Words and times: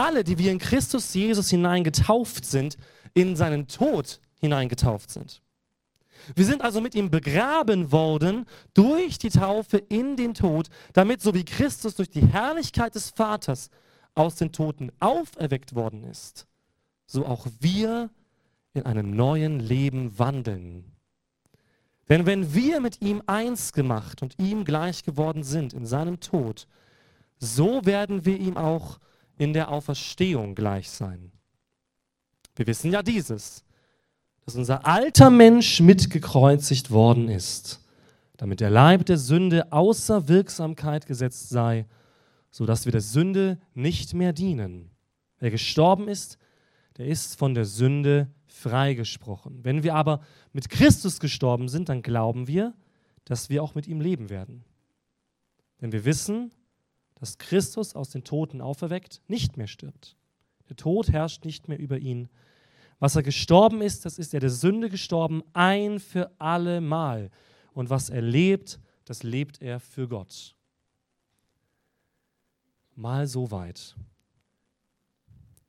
alle, 0.00 0.24
die 0.24 0.38
wir 0.38 0.50
in 0.50 0.58
Christus 0.58 1.14
Jesus 1.14 1.50
hineingetauft 1.50 2.44
sind, 2.44 2.76
in 3.14 3.36
seinen 3.36 3.66
Tod 3.68 4.20
hineingetauft 4.40 5.10
sind. 5.10 5.42
Wir 6.34 6.44
sind 6.44 6.62
also 6.62 6.80
mit 6.80 6.94
ihm 6.94 7.10
begraben 7.10 7.92
worden 7.92 8.46
durch 8.74 9.18
die 9.18 9.30
Taufe 9.30 9.78
in 9.78 10.16
den 10.16 10.34
Tod, 10.34 10.68
damit 10.92 11.22
so 11.22 11.34
wie 11.34 11.44
Christus 11.44 11.94
durch 11.94 12.10
die 12.10 12.26
Herrlichkeit 12.26 12.94
des 12.94 13.10
Vaters 13.10 13.70
aus 14.14 14.36
den 14.36 14.52
Toten 14.52 14.92
auferweckt 15.00 15.74
worden 15.74 16.04
ist, 16.04 16.46
so 17.06 17.26
auch 17.26 17.46
wir 17.58 18.10
in 18.74 18.84
einem 18.84 19.10
neuen 19.10 19.60
Leben 19.60 20.18
wandeln. 20.18 20.92
Denn 22.08 22.26
wenn 22.26 22.54
wir 22.54 22.80
mit 22.80 23.00
ihm 23.00 23.22
eins 23.26 23.72
gemacht 23.72 24.20
und 24.22 24.38
ihm 24.38 24.64
gleich 24.64 25.04
geworden 25.04 25.42
sind 25.42 25.72
in 25.72 25.86
seinem 25.86 26.20
Tod, 26.20 26.66
so 27.38 27.86
werden 27.86 28.24
wir 28.24 28.38
ihm 28.38 28.56
auch 28.56 28.98
in 29.40 29.54
der 29.54 29.70
Auferstehung 29.70 30.54
gleich 30.54 30.90
sein. 30.90 31.32
Wir 32.56 32.66
wissen 32.66 32.92
ja 32.92 33.02
dieses, 33.02 33.64
dass 34.44 34.54
unser 34.54 34.86
alter 34.86 35.30
Mensch 35.30 35.80
mitgekreuzigt 35.80 36.90
worden 36.90 37.28
ist, 37.28 37.80
damit 38.36 38.60
der 38.60 38.68
Leib 38.68 39.06
der 39.06 39.16
Sünde 39.16 39.72
außer 39.72 40.28
Wirksamkeit 40.28 41.06
gesetzt 41.06 41.48
sei, 41.48 41.86
sodass 42.50 42.84
wir 42.84 42.92
der 42.92 43.00
Sünde 43.00 43.58
nicht 43.72 44.12
mehr 44.12 44.34
dienen. 44.34 44.90
Wer 45.38 45.50
gestorben 45.50 46.06
ist, 46.06 46.36
der 46.98 47.06
ist 47.06 47.38
von 47.38 47.54
der 47.54 47.64
Sünde 47.64 48.28
freigesprochen. 48.46 49.64
Wenn 49.64 49.82
wir 49.82 49.94
aber 49.94 50.20
mit 50.52 50.68
Christus 50.68 51.18
gestorben 51.18 51.70
sind, 51.70 51.88
dann 51.88 52.02
glauben 52.02 52.46
wir, 52.46 52.74
dass 53.24 53.48
wir 53.48 53.62
auch 53.62 53.74
mit 53.74 53.86
ihm 53.88 54.02
leben 54.02 54.28
werden. 54.28 54.64
Denn 55.80 55.92
wir 55.92 56.04
wissen, 56.04 56.52
dass 57.20 57.38
Christus 57.38 57.94
aus 57.94 58.10
den 58.10 58.24
Toten 58.24 58.60
auferweckt 58.60 59.20
nicht 59.28 59.56
mehr 59.56 59.66
stirbt. 59.66 60.16
Der 60.68 60.76
Tod 60.76 61.10
herrscht 61.10 61.44
nicht 61.44 61.68
mehr 61.68 61.78
über 61.78 61.98
ihn. 61.98 62.28
Was 62.98 63.14
er 63.16 63.22
gestorben 63.22 63.82
ist, 63.82 64.04
das 64.04 64.18
ist 64.18 64.34
er 64.34 64.40
der 64.40 64.50
Sünde 64.50 64.88
gestorben, 64.88 65.42
ein 65.52 66.00
für 66.00 66.30
alle 66.38 66.80
Mal. 66.80 67.30
Und 67.72 67.90
was 67.90 68.10
er 68.10 68.22
lebt, 68.22 68.80
das 69.04 69.22
lebt 69.22 69.60
er 69.62 69.80
für 69.80 70.08
Gott. 70.08 70.54
Mal 72.94 73.26
so 73.26 73.50
weit, 73.50 73.96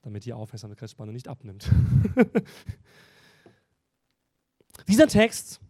damit 0.02 0.26
die 0.26 0.34
Aufmerksamkeitsspanne 0.34 1.12
nicht 1.12 1.28
abnimmt. 1.28 1.70
Dieser 4.88 5.08
Text 5.08 5.61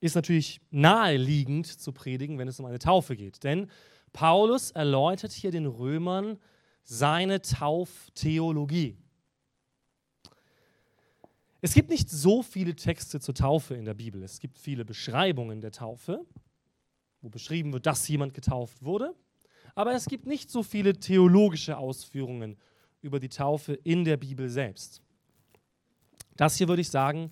ist 0.00 0.14
natürlich 0.14 0.60
naheliegend 0.70 1.66
zu 1.66 1.92
predigen, 1.92 2.38
wenn 2.38 2.48
es 2.48 2.58
um 2.58 2.66
eine 2.66 2.78
Taufe 2.78 3.16
geht. 3.16 3.44
Denn 3.44 3.70
Paulus 4.12 4.70
erläutert 4.70 5.32
hier 5.32 5.50
den 5.50 5.66
Römern 5.66 6.38
seine 6.82 7.42
Tauftheologie. 7.42 8.96
Es 11.60 11.74
gibt 11.74 11.90
nicht 11.90 12.08
so 12.08 12.42
viele 12.42 12.74
Texte 12.74 13.20
zur 13.20 13.34
Taufe 13.34 13.74
in 13.74 13.84
der 13.84 13.94
Bibel. 13.94 14.22
Es 14.22 14.40
gibt 14.40 14.58
viele 14.58 14.84
Beschreibungen 14.84 15.60
der 15.60 15.72
Taufe, 15.72 16.24
wo 17.20 17.28
beschrieben 17.28 17.72
wird, 17.72 17.84
dass 17.84 18.08
jemand 18.08 18.32
getauft 18.32 18.82
wurde. 18.82 19.14
Aber 19.74 19.92
es 19.94 20.06
gibt 20.06 20.26
nicht 20.26 20.50
so 20.50 20.62
viele 20.62 20.98
theologische 20.98 21.76
Ausführungen 21.76 22.56
über 23.02 23.20
die 23.20 23.28
Taufe 23.28 23.74
in 23.74 24.04
der 24.04 24.16
Bibel 24.16 24.48
selbst. 24.48 25.02
Das 26.36 26.56
hier 26.56 26.68
würde 26.68 26.82
ich 26.82 26.88
sagen, 26.88 27.30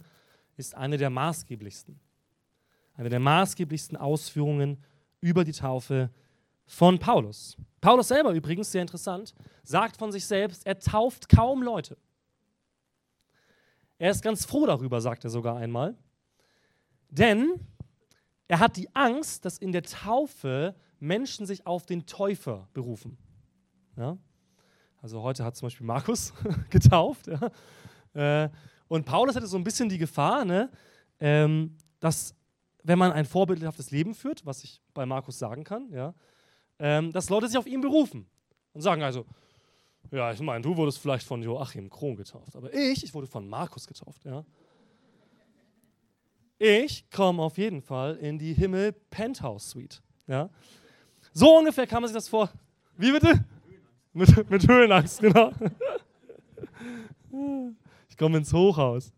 ist 0.56 0.74
eine 0.74 0.98
der 0.98 1.11
maßgeblichsten. 1.11 1.98
Eine 2.98 3.10
der 3.10 3.20
maßgeblichsten 3.20 3.96
Ausführungen 3.96 4.82
über 5.20 5.44
die 5.44 5.52
Taufe 5.52 6.10
von 6.66 6.98
Paulus. 6.98 7.56
Paulus 7.80 8.08
selber 8.08 8.32
übrigens, 8.32 8.72
sehr 8.72 8.82
interessant, 8.82 9.34
sagt 9.62 9.96
von 9.96 10.10
sich 10.10 10.27
selbst, 10.27 10.66
er 10.66 10.80
tauft 10.80 11.28
kaum 11.28 11.62
Leute. 11.62 11.96
Er 13.98 14.10
ist 14.10 14.20
ganz 14.20 14.44
froh 14.44 14.66
darüber, 14.66 15.00
sagt 15.00 15.22
er 15.22 15.30
sogar 15.30 15.56
einmal. 15.56 15.96
Denn 17.08 17.61
er 18.48 18.58
hat 18.58 18.77
die 18.77 18.92
Angst, 18.96 19.44
dass 19.44 19.58
in 19.58 19.70
der 19.70 19.84
Taufe 19.84 20.74
Menschen 20.98 21.46
sich 21.46 21.68
auf 21.68 21.86
den 21.86 22.05
Täufer 22.05 22.68
berufen. 22.74 23.17
Ja? 23.96 24.18
Also 25.00 25.23
heute 25.23 25.44
hat 25.44 25.55
zum 25.55 25.67
Beispiel 25.67 25.86
Markus 25.86 26.33
getauft. 26.70 27.28
Ja? 27.28 28.44
Äh, 28.44 28.50
und 28.89 29.05
Paulus 29.05 29.36
hatte 29.36 29.46
so 29.46 29.56
ein 29.56 29.62
bisschen 29.62 29.89
die 29.89 29.98
Gefahr, 29.98 30.44
ne, 30.44 30.68
ähm, 31.20 31.77
dass 32.00 32.34
wenn 32.88 32.98
man 32.98 33.12
ein 33.12 33.26
vorbildhaftes 33.26 33.90
Leben 33.90 34.14
führt, 34.14 34.46
was 34.46 34.64
ich 34.64 34.80
bei 34.94 35.04
Markus 35.04 35.38
sagen 35.38 35.62
kann, 35.62 35.90
ja, 35.92 36.14
ähm, 36.78 37.12
dass 37.12 37.28
Leute 37.28 37.46
sich 37.46 37.58
auf 37.58 37.66
ihn 37.66 37.82
berufen 37.82 38.26
und 38.72 38.80
sagen 38.80 39.02
also, 39.02 39.26
ja, 40.10 40.32
ich 40.32 40.40
meine, 40.40 40.62
du 40.62 40.74
wurdest 40.74 40.98
vielleicht 40.98 41.26
von 41.26 41.42
Joachim 41.42 41.90
Kron 41.90 42.16
getauft, 42.16 42.56
aber 42.56 42.72
ich, 42.72 43.04
ich 43.04 43.12
wurde 43.12 43.26
von 43.26 43.46
Markus 43.46 43.86
getauft, 43.86 44.24
ja. 44.24 44.42
Ich 46.58 47.08
komme 47.10 47.42
auf 47.42 47.58
jeden 47.58 47.82
Fall 47.82 48.16
in 48.16 48.38
die 48.38 48.54
Himmel 48.54 48.92
Penthouse 49.10 49.68
Suite, 49.68 50.02
ja. 50.26 50.48
So 51.34 51.58
ungefähr 51.58 51.86
kann 51.86 52.00
man 52.00 52.08
sich 52.08 52.16
das 52.16 52.26
vor. 52.26 52.50
Wie 52.96 53.12
bitte? 53.12 53.44
Mit, 54.14 54.50
mit 54.50 54.66
Höhenangst, 54.66 55.20
genau. 55.20 55.52
Ich 58.08 58.16
komme 58.16 58.38
ins 58.38 58.50
Hochhaus. 58.52 59.12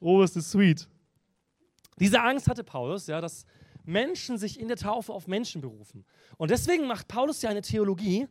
Oberste 0.00 0.40
Suite. 0.40 0.88
Diese 1.98 2.20
Angst 2.20 2.48
hatte 2.48 2.64
Paulus, 2.64 3.06
ja, 3.06 3.20
dass 3.20 3.44
Menschen 3.84 4.38
sich 4.38 4.60
in 4.60 4.68
der 4.68 4.76
Taufe 4.76 5.12
auf 5.12 5.26
Menschen 5.26 5.60
berufen. 5.60 6.04
Und 6.36 6.50
deswegen 6.50 6.86
macht 6.86 7.08
Paulus 7.08 7.42
ja 7.42 7.50
eine 7.50 7.62
Theologie, 7.62 8.28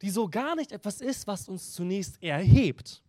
die 0.00 0.10
so 0.10 0.28
gar 0.28 0.56
nicht 0.56 0.72
etwas 0.72 1.00
ist, 1.00 1.26
was 1.26 1.48
uns 1.48 1.72
zunächst 1.72 2.22
erhebt, 2.22 3.02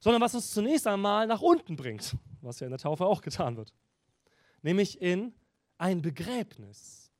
sondern 0.00 0.20
was 0.20 0.34
uns 0.34 0.52
zunächst 0.52 0.86
einmal 0.86 1.26
nach 1.26 1.40
unten 1.40 1.76
bringt, 1.76 2.16
was 2.40 2.60
ja 2.60 2.66
in 2.66 2.70
der 2.70 2.78
Taufe 2.78 3.04
auch 3.04 3.22
getan 3.22 3.56
wird, 3.56 3.72
nämlich 4.62 5.00
in 5.00 5.34
ein 5.78 6.02
Begräbnis. 6.02 7.10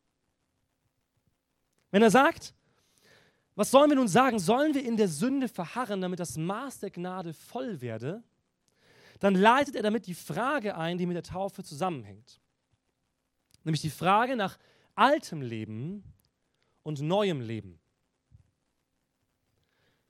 Wenn 1.90 2.02
er 2.02 2.10
sagt, 2.10 2.54
was 3.54 3.70
sollen 3.70 3.90
wir 3.90 3.96
nun 3.96 4.08
sagen? 4.08 4.38
Sollen 4.38 4.74
wir 4.74 4.84
in 4.84 4.98
der 4.98 5.08
Sünde 5.08 5.48
verharren, 5.48 6.02
damit 6.02 6.20
das 6.20 6.36
Maß 6.36 6.80
der 6.80 6.90
Gnade 6.90 7.32
voll 7.32 7.80
werde? 7.80 8.22
Dann 9.20 9.34
leitet 9.34 9.74
er 9.74 9.82
damit 9.82 10.06
die 10.06 10.14
Frage 10.14 10.76
ein, 10.76 10.98
die 10.98 11.06
mit 11.06 11.16
der 11.16 11.22
Taufe 11.22 11.64
zusammenhängt. 11.64 12.40
Nämlich 13.64 13.80
die 13.80 13.90
Frage 13.90 14.36
nach 14.36 14.58
altem 14.94 15.42
Leben 15.42 16.04
und 16.82 17.00
neuem 17.00 17.40
Leben. 17.40 17.78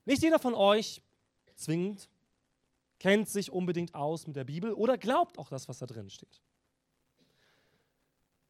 Nicht 0.05 0.21
jeder 0.21 0.39
von 0.39 0.53
euch 0.53 1.01
zwingend 1.55 2.09
kennt 2.99 3.29
sich 3.29 3.51
unbedingt 3.51 3.93
aus 3.93 4.27
mit 4.27 4.35
der 4.35 4.45
Bibel 4.45 4.73
oder 4.73 4.97
glaubt 4.97 5.37
auch 5.37 5.49
das, 5.49 5.67
was 5.67 5.79
da 5.79 5.85
drin 5.85 6.09
steht. 6.09 6.41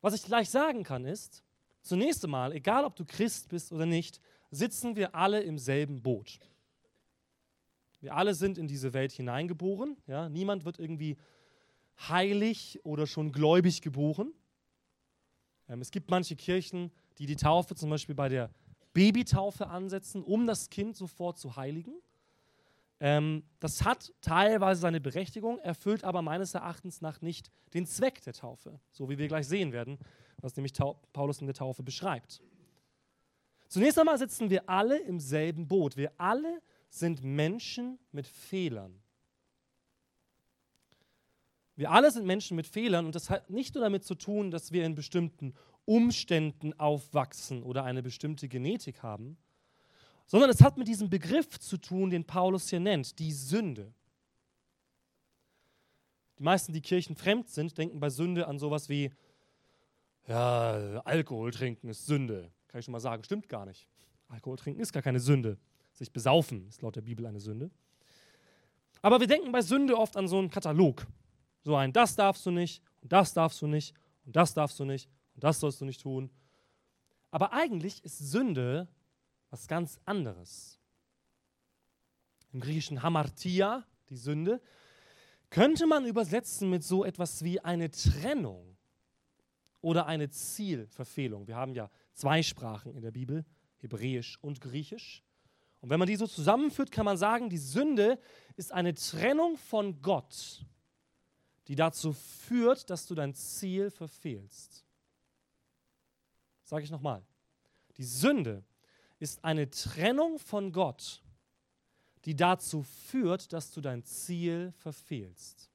Was 0.01 0.13
ich 0.13 0.23
gleich 0.23 0.49
sagen 0.49 0.83
kann 0.83 1.05
ist, 1.05 1.43
zunächst 1.81 2.23
einmal, 2.23 2.53
egal 2.53 2.85
ob 2.85 2.95
du 2.95 3.05
Christ 3.05 3.49
bist 3.49 3.71
oder 3.71 3.85
nicht, 3.85 4.21
sitzen 4.51 4.95
wir 4.95 5.15
alle 5.15 5.41
im 5.41 5.57
selben 5.57 6.01
Boot. 6.01 6.39
Wir 8.07 8.15
alle 8.15 8.33
sind 8.35 8.57
in 8.57 8.69
diese 8.69 8.93
Welt 8.93 9.11
hineingeboren. 9.11 9.97
Ja? 10.07 10.29
Niemand 10.29 10.63
wird 10.63 10.79
irgendwie 10.79 11.17
heilig 12.07 12.79
oder 12.85 13.05
schon 13.05 13.33
gläubig 13.33 13.81
geboren. 13.81 14.31
Ähm, 15.67 15.81
es 15.81 15.91
gibt 15.91 16.09
manche 16.09 16.37
Kirchen, 16.37 16.89
die 17.17 17.25
die 17.25 17.35
Taufe 17.35 17.75
zum 17.75 17.89
Beispiel 17.89 18.15
bei 18.15 18.29
der 18.29 18.49
Babytaufe 18.93 19.67
ansetzen, 19.67 20.23
um 20.23 20.47
das 20.47 20.69
Kind 20.69 20.95
sofort 20.95 21.37
zu 21.37 21.57
heiligen. 21.57 21.95
Ähm, 23.01 23.43
das 23.59 23.83
hat 23.83 24.13
teilweise 24.21 24.79
seine 24.79 25.01
Berechtigung, 25.01 25.59
erfüllt 25.59 26.05
aber 26.05 26.21
meines 26.21 26.53
Erachtens 26.53 27.01
nach 27.01 27.19
nicht 27.19 27.51
den 27.73 27.85
Zweck 27.85 28.21
der 28.21 28.31
Taufe, 28.31 28.79
so 28.93 29.09
wie 29.09 29.17
wir 29.17 29.27
gleich 29.27 29.49
sehen 29.49 29.73
werden, 29.73 29.99
was 30.37 30.55
nämlich 30.55 30.71
Tau 30.71 30.97
Paulus 31.11 31.41
in 31.41 31.47
der 31.47 31.55
Taufe 31.55 31.83
beschreibt. 31.83 32.41
Zunächst 33.67 33.99
einmal 33.99 34.17
sitzen 34.17 34.49
wir 34.49 34.69
alle 34.69 34.97
im 34.97 35.19
selben 35.19 35.67
Boot. 35.67 35.97
Wir 35.97 36.13
alle 36.17 36.61
sind 36.89 37.23
Menschen 37.23 37.99
mit 38.11 38.27
Fehlern. 38.27 39.01
Wir 41.75 41.91
alle 41.91 42.09
sind 42.11 42.25
Menschen 42.25 42.55
mit 42.55 42.65
Fehlern 42.65 43.05
und 43.05 43.13
das 43.13 43.29
hat 43.29 43.49
nicht 43.51 43.75
nur 43.75 43.83
damit 43.83 44.03
zu 44.03 44.15
tun, 44.15 44.49
dass 44.49 44.71
wir 44.71 44.83
in 44.85 44.95
bestimmten 44.95 45.53
Umständen 45.85 46.73
aufwachsen 46.79 47.61
oder 47.61 47.83
eine 47.83 48.01
bestimmte 48.01 48.47
Genetik 48.47 49.03
haben, 49.03 49.37
sondern 50.25 50.49
es 50.49 50.61
hat 50.61 50.77
mit 50.77 50.87
diesem 50.87 51.09
Begriff 51.09 51.59
zu 51.59 51.77
tun, 51.77 52.09
den 52.09 52.25
Paulus 52.25 52.69
hier 52.69 52.79
nennt, 52.79 53.19
die 53.19 53.31
Sünde. 53.31 53.93
Die 56.39 56.43
meisten, 56.43 56.73
die 56.73 56.81
kirchenfremd 56.81 57.47
sind, 57.49 57.77
denken 57.77 57.99
bei 57.99 58.09
Sünde 58.09 58.47
an 58.47 58.59
sowas 58.59 58.89
wie, 58.89 59.11
ja, 60.27 61.01
Alkohol 61.05 61.51
trinken 61.51 61.89
ist 61.89 62.05
Sünde. 62.05 62.51
Kann 62.67 62.79
ich 62.79 62.85
schon 62.85 62.91
mal 62.91 62.99
sagen, 62.99 63.23
stimmt 63.23 63.47
gar 63.47 63.65
nicht. 63.65 63.87
Alkohol 64.27 64.57
trinken 64.57 64.81
ist 64.81 64.91
gar 64.91 65.01
keine 65.01 65.19
Sünde. 65.19 65.57
Sich 65.97 66.11
besaufen 66.11 66.67
ist 66.67 66.83
laut 66.83 66.95
der 66.95 67.01
Bibel 67.01 67.25
eine 67.25 67.39
Sünde. 67.39 67.71
Aber 69.01 69.19
wir 69.19 69.25
denken 69.25 69.51
bei 69.51 69.61
Sünde 69.61 69.97
oft 69.97 70.15
an 70.15 70.27
so 70.27 70.37
einen 70.37 70.51
Katalog. 70.51 71.07
So 71.63 71.75
ein, 71.75 71.91
das 71.91 72.15
darfst 72.15 72.45
du 72.45 72.51
nicht, 72.51 72.83
und 73.01 73.11
das 73.11 73.33
darfst 73.33 73.61
du 73.61 73.67
nicht, 73.67 73.95
und 74.23 74.35
das 74.35 74.53
darfst 74.53 74.79
du 74.79 74.85
nicht, 74.85 75.09
und 75.33 75.43
das 75.43 75.59
sollst 75.59 75.81
du 75.81 75.85
nicht 75.85 76.01
tun. 76.01 76.29
Aber 77.31 77.51
eigentlich 77.51 78.03
ist 78.03 78.19
Sünde 78.19 78.87
was 79.49 79.67
ganz 79.67 79.99
anderes. 80.05 80.79
Im 82.53 82.59
griechischen 82.59 83.01
Hamartia, 83.01 83.83
die 84.09 84.17
Sünde, 84.17 84.61
könnte 85.49 85.87
man 85.87 86.05
übersetzen 86.05 86.69
mit 86.69 86.83
so 86.83 87.05
etwas 87.05 87.43
wie 87.43 87.59
eine 87.59 87.89
Trennung 87.89 88.77
oder 89.81 90.05
eine 90.05 90.29
Zielverfehlung. 90.29 91.47
Wir 91.47 91.55
haben 91.55 91.73
ja 91.73 91.89
zwei 92.13 92.43
Sprachen 92.43 92.93
in 92.93 93.01
der 93.01 93.11
Bibel, 93.11 93.45
Hebräisch 93.77 94.37
und 94.41 94.61
Griechisch. 94.61 95.23
Und 95.81 95.89
wenn 95.89 95.99
man 95.99 96.07
die 96.07 96.15
so 96.15 96.27
zusammenführt, 96.27 96.91
kann 96.91 97.05
man 97.05 97.17
sagen, 97.17 97.49
die 97.49 97.57
Sünde 97.57 98.19
ist 98.55 98.71
eine 98.71 98.93
Trennung 98.93 99.57
von 99.57 100.01
Gott, 100.01 100.65
die 101.67 101.75
dazu 101.75 102.13
führt, 102.13 102.89
dass 102.89 103.05
du 103.05 103.15
dein 103.15 103.33
Ziel 103.33 103.91
verfehlst. 103.91 104.85
Sage 106.63 106.83
ich 106.83 106.91
nochmal. 106.91 107.23
Die 107.97 108.03
Sünde 108.03 108.63
ist 109.19 109.43
eine 109.43 109.69
Trennung 109.69 110.39
von 110.39 110.71
Gott, 110.71 111.21
die 112.25 112.35
dazu 112.35 112.83
führt, 112.83 113.53
dass 113.53 113.71
du 113.71 113.81
dein 113.81 114.03
Ziel 114.03 114.73
verfehlst. 114.77 115.69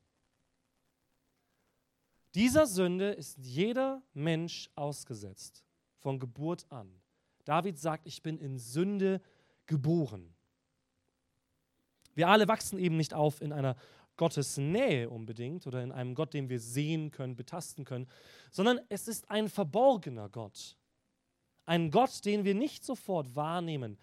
Dieser 2.35 2.67
Sünde 2.67 3.13
ist 3.13 3.39
jeder 3.39 4.03
Mensch 4.15 4.71
ausgesetzt, 4.75 5.65
von 5.99 6.19
Geburt 6.19 6.67
an. 6.71 6.91
David 7.45 7.79
sagt, 7.79 8.07
ich 8.07 8.23
bin 8.23 8.39
in 8.39 8.59
Sünde 8.59 9.21
geboren. 9.73 10.35
Wir 12.15 12.29
alle 12.29 12.47
wachsen 12.47 12.79
eben 12.79 12.99
nicht 12.99 13.15
auf 13.15 13.41
in 13.41 13.55
einer 13.55 13.75
Gottesnähe 14.19 15.09
unbedingt 15.09 15.67
oder 15.67 15.83
in 15.83 15.93
einem 15.93 16.15
Gott, 16.15 16.35
den 16.35 16.51
wir 16.51 16.61
sehen 16.61 17.11
können, 17.11 17.37
betasten 17.37 17.87
können, 17.87 18.07
sondern 18.51 18.79
es 18.91 19.09
ist 19.09 19.31
ein 19.31 19.49
verborgener 19.49 20.29
Gott. 20.29 20.77
Ein 21.65 21.91
Gott, 21.91 22.27
den 22.27 22.45
wir 22.45 22.55
nicht 22.55 22.85
sofort 22.85 23.35
wahrnehmen, 23.35 23.97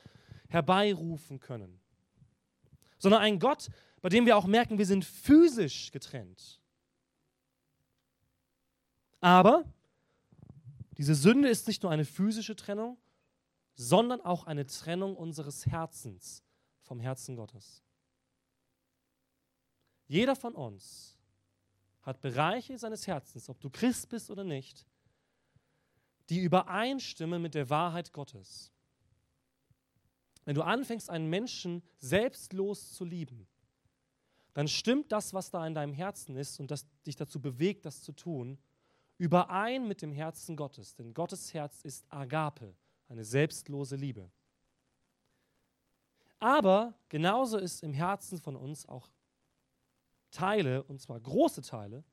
herbeirufen 0.48 1.40
können, 1.40 1.80
sondern 2.98 3.22
ein 3.22 3.38
Gott, 3.38 3.70
bei 4.02 4.10
dem 4.10 4.26
wir 4.26 4.38
auch 4.38 4.48
merken, 4.48 4.80
wir 4.80 4.88
sind 4.88 5.06
physisch 5.06 5.92
getrennt. 5.92 6.60
Aber 9.22 9.66
diese 10.98 11.14
Sünde 11.14 11.48
ist 11.48 11.68
nicht 11.68 11.84
nur 11.84 11.92
eine 11.92 12.06
physische 12.06 12.56
Trennung, 12.56 12.98
sondern 13.82 14.20
auch 14.20 14.44
eine 14.44 14.66
Trennung 14.66 15.16
unseres 15.16 15.66
Herzens 15.66 16.44
vom 16.82 17.00
Herzen 17.00 17.38
Gottes. 17.38 17.82
Jeder 20.06 20.36
von 20.36 20.54
uns 20.54 21.18
hat 22.02 22.20
Bereiche 22.20 22.78
seines 22.78 23.08
Herzens, 23.08 23.48
ob 23.48 23.62
du 23.62 23.70
Christ 23.70 24.10
bist 24.10 24.32
oder 24.32 24.44
nicht, 24.44 24.86
die 26.28 26.42
übereinstimmen 26.42 27.42
mit 27.42 27.56
der 27.56 27.70
Wahrheit 27.70 28.12
Gottes. 28.12 28.70
Wenn 30.44 30.56
du 30.56 30.64
anfängst, 30.64 31.10
einen 31.10 31.30
Menschen 31.30 31.82
selbstlos 32.00 32.92
zu 32.92 33.06
lieben, 33.06 33.48
dann 34.54 34.68
stimmt 34.68 35.14
das, 35.14 35.34
was 35.34 35.52
da 35.52 35.66
in 35.66 35.74
deinem 35.74 35.94
Herzen 35.94 36.36
ist 36.36 36.60
und 36.60 36.70
das 36.70 36.86
dich 37.08 37.16
dazu 37.16 37.40
bewegt, 37.40 37.86
das 37.86 38.04
zu 38.04 38.12
tun, 38.12 38.60
überein 39.18 39.88
mit 39.88 40.02
dem 40.02 40.12
Herzen 40.12 40.58
Gottes. 40.58 40.96
Denn 40.96 41.14
Gottes 41.14 41.54
Herz 41.54 41.80
ist 41.84 42.12
Agape, 42.12 42.76
eine 43.10 43.26
selbstlose 43.26 43.96
Liebe. 43.96 44.32
Aber 46.40 46.94
genauso 47.10 47.58
ist 47.58 47.84
im 47.84 47.94
Herzen 47.94 48.40
von 48.40 48.56
uns 48.56 48.88
auch 48.88 49.10
Teile, 50.32 50.84
und 50.84 51.02
zwar 51.02 51.20
große 51.20 51.62
Teile, 51.62 52.04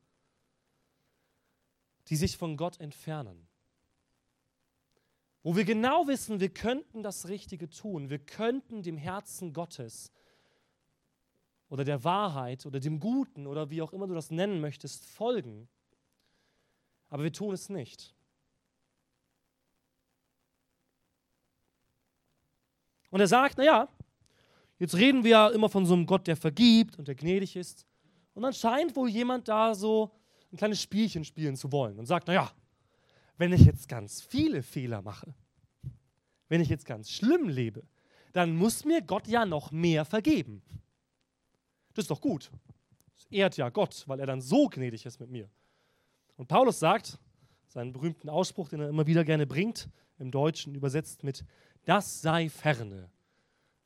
die 2.09 2.17
sich 2.17 2.37
von 2.37 2.57
Gott 2.57 2.81
entfernen. 2.81 3.47
Wo 5.43 5.55
wir 5.55 5.65
genau 5.65 6.09
wissen, 6.09 6.41
wir 6.41 6.49
könnten 6.49 7.05
das 7.05 7.29
Richtige 7.29 7.71
tun, 7.71 8.11
wir 8.11 8.19
könnten 8.19 8.83
dem 8.83 8.97
Herzen 8.97 9.53
Gottes 9.53 10.11
oder 11.69 11.85
der 11.85 12.03
Wahrheit 12.03 12.67
oder 12.67 12.81
dem 12.81 12.99
Guten 12.99 13.47
oder 13.47 13.71
wie 13.71 13.83
auch 13.83 13.93
immer 13.93 14.09
du 14.09 14.15
das 14.15 14.33
nennen 14.33 14.61
möchtest, 14.61 15.05
folgen. 15.05 15.69
Aber 17.11 17.23
wir 17.23 17.33
tun 17.33 17.55
es 17.55 17.69
nicht. 17.69 18.16
Und 23.17 23.21
er 23.21 23.29
sagt, 23.29 23.57
naja, 23.57 23.89
jetzt 24.79 24.95
reden 24.95 25.25
wir 25.25 25.31
ja 25.31 25.49
immer 25.49 25.71
von 25.71 25.87
so 25.87 25.95
einem 25.95 26.05
Gott, 26.05 26.27
der 26.27 26.37
vergibt 26.37 26.99
und 26.99 27.09
der 27.09 27.15
gnädig 27.15 27.57
ist. 27.57 27.87
Und 28.35 28.43
dann 28.43 28.53
scheint 28.53 28.95
wohl 28.95 29.09
jemand 29.09 29.49
da 29.49 29.75
so 29.75 30.11
ein 30.53 30.59
kleines 30.59 30.83
Spielchen 30.83 31.25
spielen 31.25 31.57
zu 31.57 31.73
wollen 31.73 31.99
und 31.99 32.05
sagt, 32.05 32.29
naja, 32.29 32.53
wenn 33.39 33.55
ich 33.55 33.63
jetzt 33.63 33.89
ganz 33.89 34.21
viele 34.21 34.63
Fehler 34.63 35.01
mache, 35.01 35.33
wenn 36.51 36.61
ich 36.61 36.69
jetzt 36.69 36.85
ganz 36.85 37.09
schlimm 37.09 37.49
lebe, 37.49 37.85
dann 38.35 38.55
muss 38.55 38.85
mir 38.85 39.01
Gott 39.01 39.27
ja 39.29 39.47
noch 39.47 39.71
mehr 39.71 40.05
vergeben. 40.05 40.61
Das 41.95 42.03
ist 42.03 42.11
doch 42.11 42.21
gut. 42.21 42.51
Das 43.15 43.25
ehrt 43.31 43.57
ja 43.57 43.71
Gott, 43.71 44.05
weil 44.09 44.21
er 44.21 44.27
dann 44.27 44.43
so 44.43 44.69
gnädig 44.69 45.07
ist 45.07 45.21
mit 45.21 45.31
mir. 45.31 45.49
Und 46.37 46.49
Paulus 46.49 46.81
sagt, 46.81 47.19
seinen 47.69 47.95
berühmten 47.95 48.29
Ausspruch, 48.29 48.69
den 48.69 48.81
er 48.81 48.91
immer 48.91 49.07
wieder 49.07 49.25
gerne 49.25 49.47
bringt, 49.47 49.89
im 50.19 50.31
Deutschen 50.31 50.75
übersetzt 50.75 51.25
mit, 51.25 51.47
das 51.87 52.21
sei 52.21 52.51
ferne. 52.51 53.09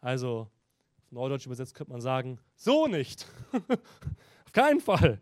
Also, 0.01 0.51
auf 0.99 1.13
Neudeutsch 1.13 1.47
übersetzt 1.47 1.75
könnte 1.75 1.93
man 1.93 2.01
sagen, 2.01 2.41
so 2.57 2.89
nicht. 2.89 3.27
auf 4.47 4.53
keinen 4.53 4.81
Fall. 4.81 5.21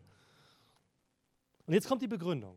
Und 1.67 1.75
jetzt 1.75 1.89
kommt 1.89 2.01
die 2.01 2.09
Begründung. 2.09 2.57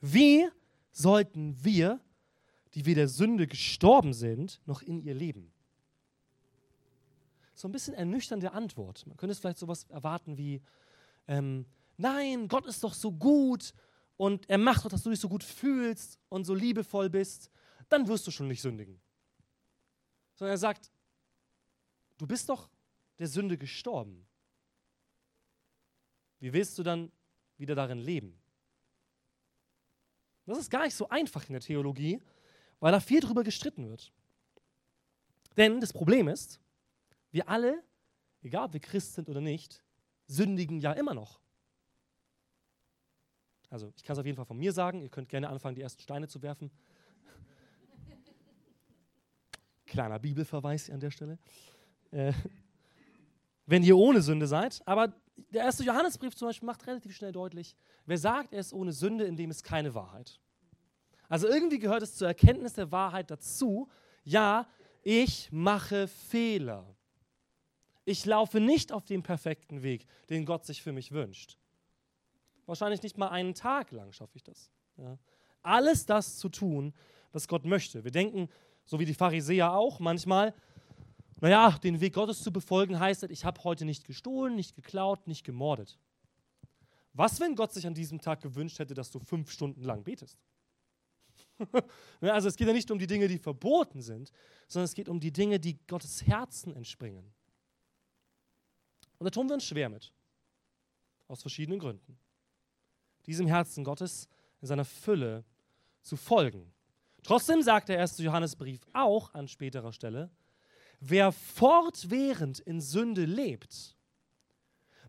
Wie 0.00 0.46
sollten 0.92 1.64
wir, 1.64 2.00
die 2.74 2.84
wir 2.84 2.94
der 2.94 3.08
Sünde 3.08 3.46
gestorben 3.46 4.12
sind, 4.12 4.60
noch 4.66 4.82
in 4.82 5.00
ihr 5.00 5.14
leben? 5.14 5.50
So 7.54 7.68
ein 7.68 7.72
bisschen 7.72 7.94
ernüchternde 7.94 8.52
Antwort. 8.52 9.06
Man 9.06 9.16
könnte 9.16 9.32
es 9.32 9.38
vielleicht 9.38 9.58
sowas 9.58 9.84
erwarten 9.84 10.36
wie, 10.36 10.60
ähm, 11.28 11.64
nein, 11.96 12.48
Gott 12.48 12.66
ist 12.66 12.82
doch 12.82 12.92
so 12.92 13.12
gut 13.12 13.72
und 14.16 14.50
er 14.50 14.58
macht 14.58 14.84
doch, 14.84 14.90
dass 14.90 15.04
du 15.04 15.10
dich 15.10 15.20
so 15.20 15.28
gut 15.28 15.44
fühlst 15.44 16.18
und 16.28 16.44
so 16.44 16.54
liebevoll 16.54 17.08
bist, 17.08 17.50
dann 17.88 18.08
wirst 18.08 18.26
du 18.26 18.30
schon 18.30 18.48
nicht 18.48 18.62
sündigen. 18.62 19.00
Sondern 20.34 20.54
er 20.54 20.58
sagt, 20.58 20.90
du 22.18 22.26
bist 22.26 22.48
doch 22.48 22.68
der 23.18 23.28
Sünde 23.28 23.56
gestorben. 23.56 24.26
Wie 26.40 26.52
willst 26.52 26.78
du 26.78 26.82
dann 26.82 27.12
wieder 27.56 27.74
darin 27.74 27.98
leben? 27.98 28.38
Das 30.46 30.58
ist 30.58 30.70
gar 30.70 30.84
nicht 30.84 30.94
so 30.94 31.08
einfach 31.08 31.46
in 31.46 31.52
der 31.52 31.62
Theologie, 31.62 32.20
weil 32.80 32.92
da 32.92 33.00
viel 33.00 33.20
drüber 33.20 33.44
gestritten 33.44 33.88
wird. 33.88 34.12
Denn 35.56 35.80
das 35.80 35.92
Problem 35.92 36.28
ist, 36.28 36.60
wir 37.30 37.48
alle, 37.48 37.82
egal 38.42 38.66
ob 38.66 38.72
wir 38.72 38.80
Christ 38.80 39.14
sind 39.14 39.28
oder 39.28 39.40
nicht, 39.40 39.82
sündigen 40.26 40.80
ja 40.80 40.92
immer 40.92 41.14
noch. 41.14 41.40
Also 43.70 43.92
ich 43.96 44.04
kann 44.04 44.14
es 44.14 44.20
auf 44.20 44.26
jeden 44.26 44.36
Fall 44.36 44.44
von 44.44 44.58
mir 44.58 44.72
sagen, 44.72 45.00
ihr 45.02 45.08
könnt 45.08 45.28
gerne 45.28 45.48
anfangen, 45.48 45.74
die 45.74 45.82
ersten 45.82 46.02
Steine 46.02 46.28
zu 46.28 46.42
werfen. 46.42 46.70
Kleiner 49.94 50.18
Bibelverweis 50.18 50.90
an 50.90 50.98
der 50.98 51.12
Stelle. 51.12 51.38
Äh, 52.10 52.32
wenn 53.64 53.84
ihr 53.84 53.96
ohne 53.96 54.22
Sünde 54.22 54.48
seid, 54.48 54.82
aber 54.86 55.14
der 55.52 55.62
erste 55.62 55.84
Johannesbrief 55.84 56.34
zum 56.34 56.48
Beispiel 56.48 56.66
macht 56.66 56.84
relativ 56.88 57.14
schnell 57.14 57.30
deutlich, 57.30 57.76
wer 58.04 58.18
sagt, 58.18 58.52
er 58.52 58.58
ist 58.58 58.72
ohne 58.72 58.90
Sünde, 58.90 59.22
in 59.24 59.36
dem 59.36 59.52
ist 59.52 59.62
keine 59.62 59.94
Wahrheit. 59.94 60.40
Also 61.28 61.46
irgendwie 61.46 61.78
gehört 61.78 62.02
es 62.02 62.16
zur 62.16 62.26
Erkenntnis 62.26 62.72
der 62.72 62.90
Wahrheit 62.90 63.30
dazu, 63.30 63.88
ja, 64.24 64.66
ich 65.04 65.52
mache 65.52 66.08
Fehler. 66.08 66.96
Ich 68.04 68.26
laufe 68.26 68.58
nicht 68.58 68.90
auf 68.90 69.04
dem 69.04 69.22
perfekten 69.22 69.84
Weg, 69.84 70.08
den 70.28 70.44
Gott 70.44 70.66
sich 70.66 70.82
für 70.82 70.92
mich 70.92 71.12
wünscht. 71.12 71.56
Wahrscheinlich 72.66 73.04
nicht 73.04 73.16
mal 73.16 73.28
einen 73.28 73.54
Tag 73.54 73.92
lang 73.92 74.10
schaffe 74.10 74.34
ich 74.34 74.42
das. 74.42 74.72
Ja. 74.96 75.18
Alles 75.62 76.04
das 76.04 76.36
zu 76.36 76.48
tun, 76.48 76.92
was 77.30 77.46
Gott 77.46 77.64
möchte. 77.64 78.02
Wir 78.02 78.10
denken, 78.10 78.48
so 78.84 78.98
wie 78.98 79.04
die 79.04 79.14
Pharisäer 79.14 79.72
auch, 79.72 80.00
manchmal, 80.00 80.54
naja, 81.40 81.78
den 81.82 82.00
Weg 82.00 82.14
Gottes 82.14 82.42
zu 82.42 82.52
befolgen 82.52 82.98
heißt, 82.98 83.24
ich 83.24 83.44
habe 83.44 83.62
heute 83.64 83.84
nicht 83.84 84.04
gestohlen, 84.04 84.54
nicht 84.54 84.74
geklaut, 84.74 85.26
nicht 85.26 85.44
gemordet. 85.44 85.98
Was, 87.12 87.40
wenn 87.40 87.54
Gott 87.54 87.72
sich 87.72 87.86
an 87.86 87.94
diesem 87.94 88.20
Tag 88.20 88.40
gewünscht 88.40 88.78
hätte, 88.78 88.94
dass 88.94 89.10
du 89.10 89.18
fünf 89.18 89.50
Stunden 89.50 89.82
lang 89.82 90.02
betest? 90.02 90.38
also 92.20 92.48
es 92.48 92.56
geht 92.56 92.66
ja 92.66 92.72
nicht 92.72 92.90
um 92.90 92.98
die 92.98 93.06
Dinge, 93.06 93.28
die 93.28 93.38
verboten 93.38 94.02
sind, 94.02 94.32
sondern 94.66 94.86
es 94.86 94.94
geht 94.94 95.08
um 95.08 95.20
die 95.20 95.32
Dinge, 95.32 95.60
die 95.60 95.78
Gottes 95.86 96.26
Herzen 96.26 96.74
entspringen. 96.74 97.32
Und 99.18 99.24
da 99.26 99.30
tun 99.30 99.48
wir 99.48 99.54
uns 99.54 99.64
schwer 99.64 99.88
mit. 99.88 100.12
Aus 101.28 101.40
verschiedenen 101.40 101.78
Gründen 101.78 102.18
diesem 103.26 103.46
Herzen 103.46 103.84
Gottes 103.84 104.28
in 104.60 104.68
seiner 104.68 104.84
Fülle 104.84 105.44
zu 106.02 106.16
folgen. 106.16 106.72
Trotzdem 107.24 107.62
sagt 107.62 107.88
der 107.88 107.96
erste 107.96 108.22
Johannesbrief 108.22 108.82
auch 108.92 109.32
an 109.34 109.48
späterer 109.48 109.92
Stelle, 109.92 110.30
wer 111.00 111.32
fortwährend 111.32 112.60
in 112.60 112.80
Sünde 112.80 113.24
lebt, 113.24 113.96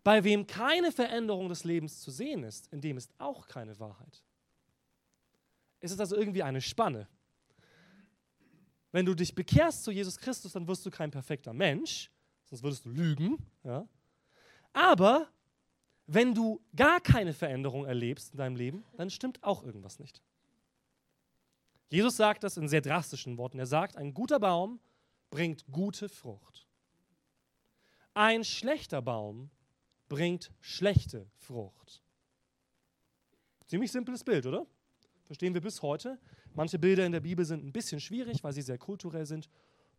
bei 0.02 0.24
wem 0.24 0.46
keine 0.46 0.92
Veränderung 0.92 1.48
des 1.48 1.64
Lebens 1.64 2.00
zu 2.00 2.10
sehen 2.10 2.42
ist, 2.42 2.72
in 2.72 2.80
dem 2.80 2.96
ist 2.96 3.12
auch 3.18 3.46
keine 3.46 3.78
Wahrheit. 3.78 4.24
Es 5.80 5.90
ist 5.90 6.00
also 6.00 6.16
irgendwie 6.16 6.42
eine 6.42 6.60
Spanne. 6.60 7.06
wenn 8.92 9.04
du 9.04 9.14
dich 9.14 9.34
bekehrst 9.34 9.84
zu 9.84 9.90
Jesus 9.90 10.16
Christus, 10.16 10.52
dann 10.52 10.66
wirst 10.66 10.86
du 10.86 10.90
kein 10.90 11.10
perfekter 11.10 11.52
Mensch, 11.52 12.10
sonst 12.44 12.62
würdest 12.62 12.86
du 12.86 12.88
lügen. 12.88 13.36
Ja? 13.62 13.86
Aber 14.72 15.28
wenn 16.06 16.34
du 16.34 16.62
gar 16.74 17.00
keine 17.00 17.34
Veränderung 17.34 17.84
erlebst 17.84 18.32
in 18.32 18.38
deinem 18.38 18.56
Leben, 18.56 18.84
dann 18.96 19.10
stimmt 19.10 19.42
auch 19.42 19.64
irgendwas 19.64 19.98
nicht. 19.98 20.22
Jesus 21.88 22.16
sagt 22.16 22.42
das 22.42 22.56
in 22.56 22.68
sehr 22.68 22.80
drastischen 22.80 23.38
Worten. 23.38 23.58
Er 23.58 23.66
sagt, 23.66 23.96
ein 23.96 24.12
guter 24.12 24.40
Baum 24.40 24.80
bringt 25.30 25.64
gute 25.70 26.08
Frucht. 26.08 26.66
Ein 28.14 28.44
schlechter 28.44 29.02
Baum 29.02 29.50
bringt 30.08 30.50
schlechte 30.60 31.30
Frucht. 31.36 32.02
Ziemlich 33.66 33.92
simples 33.92 34.24
Bild, 34.24 34.46
oder? 34.46 34.66
Verstehen 35.24 35.54
wir 35.54 35.60
bis 35.60 35.82
heute. 35.82 36.18
Manche 36.54 36.78
Bilder 36.78 37.04
in 37.04 37.12
der 37.12 37.20
Bibel 37.20 37.44
sind 37.44 37.64
ein 37.64 37.72
bisschen 37.72 38.00
schwierig, 38.00 38.42
weil 38.44 38.52
sie 38.52 38.62
sehr 38.62 38.78
kulturell 38.78 39.26
sind. 39.26 39.48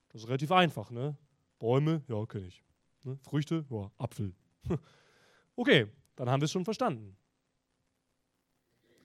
Das 0.09 0.21
ist 0.21 0.27
relativ 0.27 0.51
einfach, 0.51 0.89
ne? 0.89 1.17
Bäume, 1.59 2.01
ja, 2.07 2.25
kenne 2.25 2.47
ich. 2.47 2.63
Ne? 3.03 3.19
Früchte, 3.23 3.65
ja, 3.69 3.91
Apfel. 3.97 4.33
okay, 5.55 5.87
dann 6.15 6.29
haben 6.29 6.41
wir 6.41 6.45
es 6.45 6.51
schon 6.51 6.65
verstanden. 6.65 7.17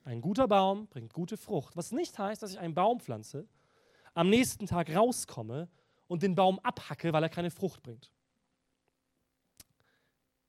Ein 0.03 0.21
guter 0.21 0.47
Baum 0.47 0.87
bringt 0.87 1.13
gute 1.13 1.37
Frucht. 1.37 1.77
Was 1.77 1.91
nicht 1.91 2.17
heißt, 2.19 2.43
dass 2.43 2.51
ich 2.51 2.59
einen 2.59 2.73
Baum 2.73 2.99
pflanze, 2.99 3.47
am 4.13 4.29
nächsten 4.29 4.67
Tag 4.67 4.93
rauskomme 4.93 5.69
und 6.07 6.23
den 6.23 6.35
Baum 6.35 6.59
abhacke, 6.59 7.13
weil 7.13 7.23
er 7.23 7.29
keine 7.29 7.51
Frucht 7.51 7.81
bringt. 7.81 8.11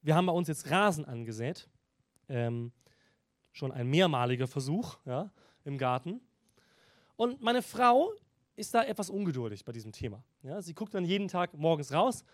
Wir 0.03 0.15
haben 0.15 0.27
bei 0.27 0.33
uns 0.33 0.49
jetzt 0.49 0.71
Rasen 0.71 1.05
angesät. 1.05 1.69
Ähm, 2.29 2.73
schon 3.53 3.73
ein 3.73 3.89
mehrmaliger 3.89 4.47
Versuch 4.47 4.99
ja, 5.07 5.31
im 5.65 5.79
Garten. 5.79 6.21
Und 7.17 7.41
meine 7.41 7.63
Frau 7.63 8.13
ist 8.57 8.75
da 8.75 8.83
etwas 8.83 9.09
ungeduldig 9.09 9.65
bei 9.65 9.73
diesem 9.73 9.93
Thema. 9.93 10.23
Ja, 10.43 10.61
sie 10.61 10.75
guckt 10.75 10.95
dann 10.95 11.05
jeden 11.05 11.29
Tag 11.29 11.55
morgens 11.55 11.93
raus, 11.93 12.25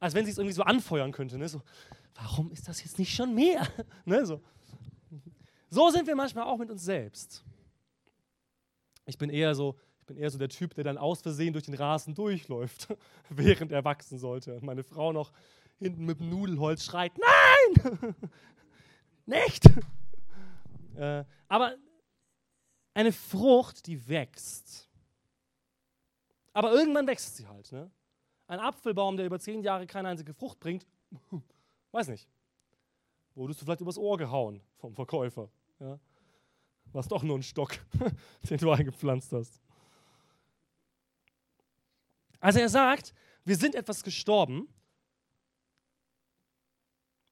als 0.00 0.14
wenn 0.14 0.24
sie 0.24 0.32
es 0.32 0.38
irgendwie 0.38 0.54
so 0.54 0.62
anfeuern 0.62 1.12
könnte. 1.12 1.38
Ne? 1.38 1.48
So, 1.48 1.62
warum 2.14 2.50
ist 2.50 2.66
das 2.68 2.82
jetzt 2.82 2.98
nicht 2.98 3.14
schon 3.14 3.34
mehr? 3.34 3.66
ne? 4.04 4.24
so. 4.24 4.40
So 5.74 5.90
sind 5.90 6.06
wir 6.06 6.14
manchmal 6.14 6.44
auch 6.44 6.56
mit 6.56 6.70
uns 6.70 6.84
selbst. 6.84 7.44
Ich 9.06 9.18
bin 9.18 9.28
eher 9.28 9.54
so, 9.54 9.76
ich 10.00 10.06
bin 10.06 10.16
eher 10.16 10.30
so 10.30 10.38
der 10.38 10.48
Typ, 10.48 10.74
der 10.74 10.84
dann 10.84 10.98
aus 10.98 11.20
Versehen 11.20 11.52
durch 11.52 11.64
den 11.64 11.74
Rasen 11.74 12.14
durchläuft, 12.14 12.88
während 13.28 13.72
er 13.72 13.84
wachsen 13.84 14.18
sollte. 14.18 14.54
Und 14.54 14.62
meine 14.62 14.84
Frau 14.84 15.12
noch 15.12 15.32
hinten 15.78 16.06
mit 16.06 16.20
dem 16.20 16.30
Nudelholz 16.30 16.84
schreit, 16.84 17.12
nein, 17.18 18.14
nicht. 19.26 19.64
Äh, 20.96 21.24
aber 21.48 21.74
eine 22.94 23.10
Frucht, 23.10 23.88
die 23.88 24.08
wächst. 24.08 24.88
Aber 26.52 26.72
irgendwann 26.72 27.08
wächst 27.08 27.34
sie 27.34 27.48
halt. 27.48 27.72
Ne? 27.72 27.90
Ein 28.46 28.60
Apfelbaum, 28.60 29.16
der 29.16 29.26
über 29.26 29.40
zehn 29.40 29.60
Jahre 29.64 29.88
keine 29.88 30.06
einzige 30.06 30.32
Frucht 30.32 30.60
bringt, 30.60 30.86
weiß 31.90 32.06
nicht. 32.06 32.28
Wurdest 33.34 33.60
du 33.60 33.64
vielleicht 33.64 33.80
übers 33.80 33.98
Ohr 33.98 34.16
gehauen 34.16 34.60
vom 34.76 34.94
Verkäufer? 34.94 35.50
Ja? 35.84 36.00
War 36.92 37.00
es 37.00 37.08
doch 37.08 37.22
nur 37.22 37.38
ein 37.38 37.42
Stock, 37.42 37.76
den 38.48 38.58
du 38.58 38.70
eingepflanzt 38.70 39.32
hast. 39.32 39.60
Also 42.40 42.60
er 42.60 42.68
sagt, 42.68 43.14
wir 43.44 43.56
sind 43.56 43.74
etwas 43.74 44.02
gestorben. 44.02 44.68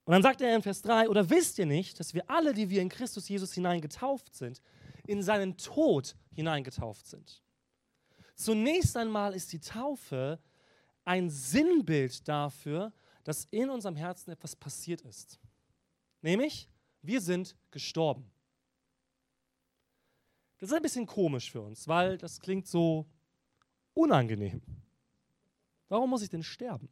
Und 0.05 0.13
dann 0.13 0.23
sagt 0.23 0.41
er 0.41 0.55
in 0.55 0.63
Vers 0.63 0.83
3, 0.83 1.09
oder 1.09 1.31
wisst 1.31 1.59
ihr 1.59 1.67
nicht, 1.67 1.99
dass 2.01 2.13
wir 2.13 2.29
alle, 2.29 2.53
die 2.53 2.69
wir 2.69 2.83
in 2.83 2.89
Christus 2.89 3.29
Jesus 3.29 3.53
hinein 3.53 3.81
getauft 3.81 4.35
sind, 4.35 4.61
in 5.07 5.23
seinen 5.23 5.57
Tod 5.57 6.17
hineingetauft 6.35 7.07
sind. 7.07 7.43
Zunächst 8.35 8.97
einmal 8.97 9.35
ist 9.35 9.53
die 9.53 9.61
Taufe 9.61 10.41
ein 11.05 11.31
Sinnbild 11.31 12.27
dafür, 12.27 12.93
dass 13.25 13.45
in 13.47 13.71
unserem 13.71 13.97
Herzen 13.97 14.31
etwas 14.31 14.57
passiert 14.57 15.03
ist. 15.03 15.39
Nämlich, 16.21 16.69
wir 17.03 17.21
sind 17.21 17.57
gestorben. 17.71 18.32
Das 20.63 20.71
ist 20.71 20.77
ein 20.77 20.83
bisschen 20.83 21.07
komisch 21.07 21.51
für 21.51 21.61
uns, 21.61 21.89
weil 21.89 22.17
das 22.17 22.39
klingt 22.39 22.69
so 22.69 23.05
unangenehm. 23.95 24.63
Warum 25.89 26.09
muss 26.09 26.23
ich 26.23 26.31
denn 26.31 26.45
sterben? 26.45 26.89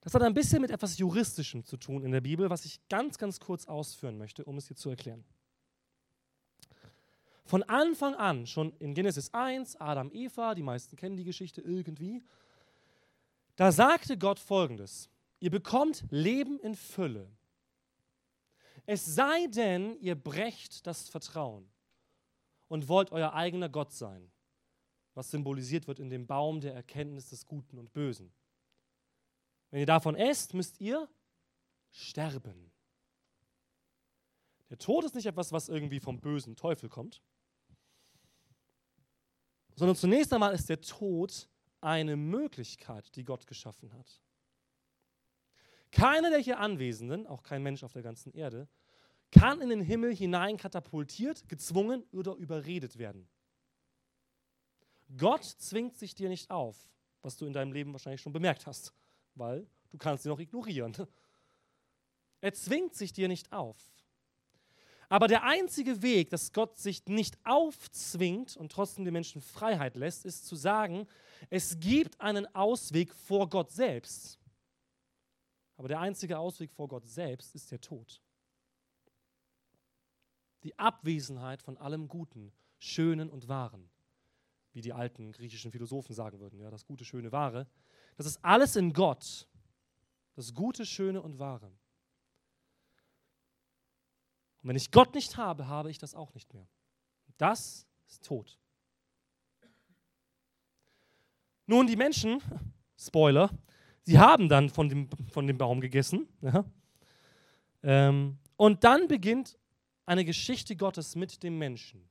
Das 0.00 0.12
hat 0.12 0.22
ein 0.22 0.34
bisschen 0.34 0.60
mit 0.60 0.72
etwas 0.72 0.98
Juristischem 0.98 1.64
zu 1.64 1.76
tun 1.76 2.02
in 2.02 2.10
der 2.10 2.20
Bibel, 2.20 2.50
was 2.50 2.64
ich 2.64 2.80
ganz, 2.88 3.16
ganz 3.16 3.38
kurz 3.38 3.66
ausführen 3.66 4.18
möchte, 4.18 4.44
um 4.44 4.58
es 4.58 4.66
hier 4.66 4.76
zu 4.76 4.90
erklären. 4.90 5.24
Von 7.44 7.62
Anfang 7.62 8.16
an, 8.16 8.48
schon 8.48 8.72
in 8.80 8.92
Genesis 8.92 9.32
1, 9.32 9.76
Adam, 9.76 10.10
Eva, 10.12 10.56
die 10.56 10.64
meisten 10.64 10.96
kennen 10.96 11.16
die 11.16 11.22
Geschichte 11.22 11.60
irgendwie, 11.60 12.24
da 13.54 13.70
sagte 13.70 14.18
Gott 14.18 14.40
folgendes: 14.40 15.10
Ihr 15.38 15.52
bekommt 15.52 16.04
Leben 16.10 16.58
in 16.58 16.74
Fülle. 16.74 17.30
Es 18.90 19.04
sei 19.04 19.48
denn, 19.48 20.00
ihr 20.00 20.14
brecht 20.14 20.86
das 20.86 21.10
Vertrauen 21.10 21.70
und 22.68 22.88
wollt 22.88 23.12
euer 23.12 23.34
eigener 23.34 23.68
Gott 23.68 23.92
sein, 23.92 24.32
was 25.12 25.30
symbolisiert 25.30 25.86
wird 25.86 25.98
in 25.98 26.08
dem 26.08 26.26
Baum 26.26 26.62
der 26.62 26.72
Erkenntnis 26.72 27.28
des 27.28 27.44
Guten 27.44 27.76
und 27.76 27.92
Bösen. 27.92 28.32
Wenn 29.70 29.80
ihr 29.80 29.86
davon 29.86 30.16
esst, 30.16 30.54
müsst 30.54 30.80
ihr 30.80 31.06
sterben. 31.90 32.72
Der 34.70 34.78
Tod 34.78 35.04
ist 35.04 35.14
nicht 35.14 35.26
etwas, 35.26 35.52
was 35.52 35.68
irgendwie 35.68 36.00
vom 36.00 36.18
bösen 36.18 36.56
Teufel 36.56 36.88
kommt, 36.88 37.20
sondern 39.74 39.96
zunächst 39.96 40.32
einmal 40.32 40.54
ist 40.54 40.70
der 40.70 40.80
Tod 40.80 41.50
eine 41.82 42.16
Möglichkeit, 42.16 43.14
die 43.16 43.24
Gott 43.24 43.46
geschaffen 43.46 43.92
hat. 43.92 44.22
Keiner 45.90 46.30
der 46.30 46.38
hier 46.38 46.58
Anwesenden, 46.58 47.26
auch 47.26 47.42
kein 47.42 47.62
Mensch 47.62 47.82
auf 47.82 47.92
der 47.92 48.02
ganzen 48.02 48.32
Erde, 48.32 48.68
kann 49.30 49.60
in 49.60 49.68
den 49.68 49.80
Himmel 49.80 50.14
hinein 50.14 50.56
katapultiert, 50.56 51.48
gezwungen 51.48 52.02
oder 52.12 52.34
überredet 52.34 52.98
werden. 52.98 53.28
Gott 55.16 55.44
zwingt 55.44 55.96
sich 55.96 56.14
dir 56.14 56.28
nicht 56.28 56.50
auf, 56.50 56.76
was 57.22 57.36
du 57.36 57.46
in 57.46 57.52
deinem 57.52 57.72
Leben 57.72 57.92
wahrscheinlich 57.92 58.20
schon 58.20 58.32
bemerkt 58.32 58.66
hast, 58.66 58.92
weil 59.34 59.66
du 59.90 59.98
kannst 59.98 60.24
ihn 60.24 60.32
auch 60.32 60.40
ignorieren. 60.40 60.94
Er 62.40 62.52
zwingt 62.54 62.94
sich 62.94 63.12
dir 63.12 63.28
nicht 63.28 63.52
auf. 63.52 63.76
Aber 65.08 65.26
der 65.26 65.44
einzige 65.44 66.02
Weg, 66.02 66.28
dass 66.30 66.52
Gott 66.52 66.76
sich 66.76 67.06
nicht 67.06 67.38
aufzwingt 67.44 68.56
und 68.56 68.70
trotzdem 68.70 69.04
den 69.04 69.14
Menschen 69.14 69.40
Freiheit 69.40 69.96
lässt, 69.96 70.26
ist 70.26 70.46
zu 70.46 70.54
sagen, 70.54 71.06
es 71.48 71.80
gibt 71.80 72.20
einen 72.20 72.46
Ausweg 72.54 73.14
vor 73.14 73.48
Gott 73.48 73.70
selbst. 73.72 74.37
Aber 75.78 75.86
der 75.86 76.00
einzige 76.00 76.38
Ausweg 76.38 76.72
vor 76.72 76.88
Gott 76.88 77.06
selbst 77.06 77.54
ist 77.54 77.70
der 77.70 77.80
Tod. 77.80 78.20
Die 80.64 80.76
Abwesenheit 80.76 81.62
von 81.62 81.78
allem 81.78 82.08
Guten, 82.08 82.52
Schönen 82.78 83.30
und 83.30 83.46
Wahren, 83.46 83.88
wie 84.72 84.80
die 84.80 84.92
alten 84.92 85.30
griechischen 85.30 85.70
Philosophen 85.70 86.14
sagen 86.14 86.40
würden, 86.40 86.58
ja, 86.58 86.68
das 86.68 86.84
Gute, 86.84 87.04
Schöne, 87.04 87.30
Wahre. 87.30 87.68
Das 88.16 88.26
ist 88.26 88.44
alles 88.44 88.74
in 88.74 88.92
Gott, 88.92 89.46
das 90.34 90.52
Gute, 90.52 90.84
Schöne 90.84 91.22
und 91.22 91.38
Wahre. 91.38 91.66
Und 94.60 94.70
wenn 94.70 94.76
ich 94.76 94.90
Gott 94.90 95.14
nicht 95.14 95.36
habe, 95.36 95.68
habe 95.68 95.92
ich 95.92 95.98
das 95.98 96.12
auch 96.12 96.34
nicht 96.34 96.52
mehr. 96.54 96.66
Das 97.36 97.86
ist 98.08 98.24
Tod. 98.24 98.58
Nun, 101.66 101.86
die 101.86 101.94
Menschen, 101.94 102.42
Spoiler, 102.98 103.50
sie 104.08 104.18
haben 104.18 104.48
dann 104.48 104.70
von 104.70 104.88
dem, 104.88 105.06
von 105.30 105.46
dem 105.46 105.58
Baum 105.58 105.82
gegessen. 105.82 106.26
Ja? 106.40 106.64
Ähm, 107.82 108.38
und 108.56 108.82
dann 108.82 109.06
beginnt 109.06 109.58
eine 110.06 110.24
Geschichte 110.24 110.76
Gottes 110.76 111.14
mit 111.14 111.42
dem 111.42 111.58
Menschen, 111.58 112.08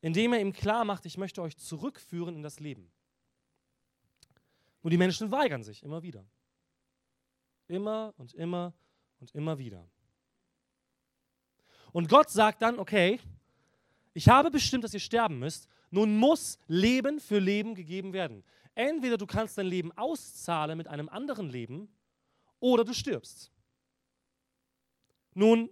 indem 0.00 0.32
er 0.32 0.40
ihm 0.40 0.52
klar 0.52 0.84
macht, 0.84 1.06
ich 1.06 1.16
möchte 1.16 1.40
euch 1.40 1.56
zurückführen 1.56 2.34
in 2.34 2.42
das 2.42 2.58
Leben. 2.58 2.90
Nur 4.82 4.90
die 4.90 4.96
Menschen 4.96 5.30
weigern 5.30 5.62
sich 5.62 5.84
immer 5.84 6.02
wieder. 6.02 6.26
Immer 7.68 8.12
und 8.16 8.34
immer 8.34 8.74
und 9.20 9.30
immer 9.36 9.56
wieder. 9.56 9.88
Und 11.92 12.08
Gott 12.08 12.28
sagt 12.28 12.60
dann, 12.60 12.80
okay, 12.80 13.20
ich 14.14 14.28
habe 14.28 14.50
bestimmt, 14.50 14.82
dass 14.82 14.92
ihr 14.92 15.00
sterben 15.00 15.38
müsst. 15.38 15.68
Nun 15.90 16.18
muss 16.18 16.58
Leben 16.66 17.20
für 17.20 17.38
Leben 17.38 17.76
gegeben 17.76 18.12
werden. 18.12 18.42
Entweder 18.74 19.16
du 19.16 19.26
kannst 19.26 19.56
dein 19.56 19.66
Leben 19.66 19.92
auszahlen 19.92 20.76
mit 20.76 20.88
einem 20.88 21.08
anderen 21.08 21.48
Leben 21.48 21.88
oder 22.60 22.84
du 22.84 22.92
stirbst. 22.92 23.52
Nun, 25.34 25.70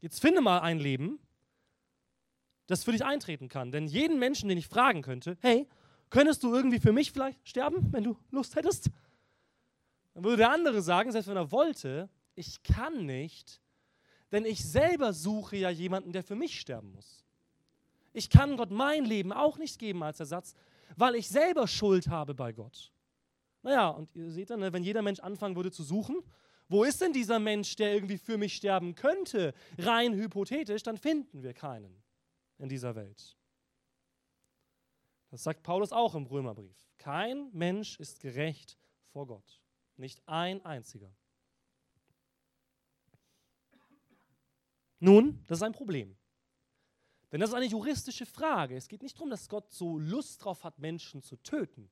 jetzt 0.00 0.20
finde 0.20 0.40
mal 0.40 0.60
ein 0.60 0.78
Leben, 0.78 1.18
das 2.66 2.84
für 2.84 2.92
dich 2.92 3.04
eintreten 3.04 3.48
kann. 3.48 3.70
Denn 3.72 3.86
jeden 3.86 4.18
Menschen, 4.18 4.48
den 4.48 4.58
ich 4.58 4.68
fragen 4.68 5.02
könnte, 5.02 5.36
hey, 5.40 5.68
könntest 6.10 6.42
du 6.42 6.54
irgendwie 6.54 6.80
für 6.80 6.92
mich 6.92 7.12
vielleicht 7.12 7.46
sterben, 7.48 7.92
wenn 7.92 8.04
du 8.04 8.16
Lust 8.30 8.56
hättest? 8.56 8.90
Dann 10.14 10.24
würde 10.24 10.38
der 10.38 10.50
andere 10.50 10.80
sagen, 10.82 11.12
selbst 11.12 11.28
wenn 11.28 11.36
er 11.36 11.50
wollte, 11.50 12.08
ich 12.34 12.62
kann 12.62 13.04
nicht, 13.04 13.60
denn 14.32 14.44
ich 14.44 14.64
selber 14.64 15.12
suche 15.12 15.56
ja 15.56 15.70
jemanden, 15.70 16.12
der 16.12 16.22
für 16.22 16.36
mich 16.36 16.60
sterben 16.60 16.92
muss. 16.92 17.24
Ich 18.12 18.30
kann 18.30 18.56
Gott 18.56 18.70
mein 18.70 19.04
Leben 19.04 19.32
auch 19.32 19.58
nicht 19.58 19.78
geben 19.78 20.02
als 20.02 20.20
Ersatz, 20.20 20.54
weil 20.96 21.16
ich 21.16 21.28
selber 21.28 21.66
Schuld 21.66 22.08
habe 22.08 22.34
bei 22.34 22.52
Gott. 22.52 22.92
Naja, 23.62 23.88
und 23.88 24.14
ihr 24.14 24.30
seht 24.30 24.50
dann, 24.50 24.60
ne, 24.60 24.72
wenn 24.72 24.82
jeder 24.82 25.02
Mensch 25.02 25.20
anfangen 25.20 25.56
würde 25.56 25.72
zu 25.72 25.82
suchen, 25.82 26.22
wo 26.68 26.84
ist 26.84 27.00
denn 27.00 27.12
dieser 27.12 27.38
Mensch, 27.38 27.76
der 27.76 27.94
irgendwie 27.94 28.18
für 28.18 28.38
mich 28.38 28.54
sterben 28.54 28.94
könnte, 28.94 29.54
rein 29.78 30.14
hypothetisch, 30.14 30.82
dann 30.82 30.96
finden 30.96 31.42
wir 31.42 31.54
keinen 31.54 32.02
in 32.58 32.68
dieser 32.68 32.94
Welt. 32.94 33.36
Das 35.30 35.42
sagt 35.42 35.62
Paulus 35.62 35.92
auch 35.92 36.14
im 36.14 36.26
Römerbrief. 36.26 36.76
Kein 36.98 37.50
Mensch 37.52 37.98
ist 37.98 38.20
gerecht 38.20 38.78
vor 39.12 39.26
Gott. 39.26 39.60
Nicht 39.96 40.22
ein 40.26 40.64
einziger. 40.64 41.14
Nun, 45.00 45.44
das 45.48 45.58
ist 45.58 45.62
ein 45.62 45.72
Problem. 45.72 46.16
Denn 47.34 47.40
das 47.40 47.50
ist 47.50 47.56
eine 47.56 47.66
juristische 47.66 48.26
Frage. 48.26 48.76
Es 48.76 48.86
geht 48.86 49.02
nicht 49.02 49.16
darum, 49.16 49.28
dass 49.28 49.48
Gott 49.48 49.72
so 49.72 49.98
Lust 49.98 50.44
drauf 50.44 50.62
hat, 50.62 50.78
Menschen 50.78 51.20
zu 51.20 51.34
töten. 51.34 51.90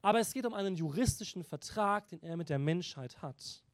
Aber 0.00 0.20
es 0.20 0.32
geht 0.32 0.46
um 0.46 0.54
einen 0.54 0.76
juristischen 0.76 1.42
Vertrag, 1.42 2.06
den 2.06 2.22
er 2.22 2.36
mit 2.36 2.48
der 2.48 2.60
Menschheit 2.60 3.20
hat. 3.20 3.64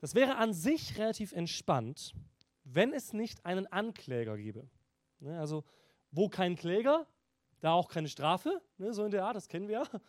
Das 0.00 0.14
wäre 0.14 0.36
an 0.36 0.52
sich 0.52 0.98
relativ 0.98 1.32
entspannt, 1.32 2.12
wenn 2.64 2.92
es 2.92 3.14
nicht 3.14 3.46
einen 3.46 3.66
Ankläger 3.66 4.36
gäbe. 4.36 4.68
Ne, 5.20 5.40
also, 5.40 5.64
wo 6.10 6.28
kein 6.28 6.54
Kläger, 6.54 7.06
da 7.60 7.72
auch 7.72 7.88
keine 7.88 8.10
Strafe, 8.10 8.60
ne, 8.76 8.92
so 8.92 9.06
in 9.06 9.10
der 9.10 9.24
Art, 9.24 9.36
das 9.36 9.48
kennen 9.48 9.68
wir 9.68 9.84
ja. 9.84 10.00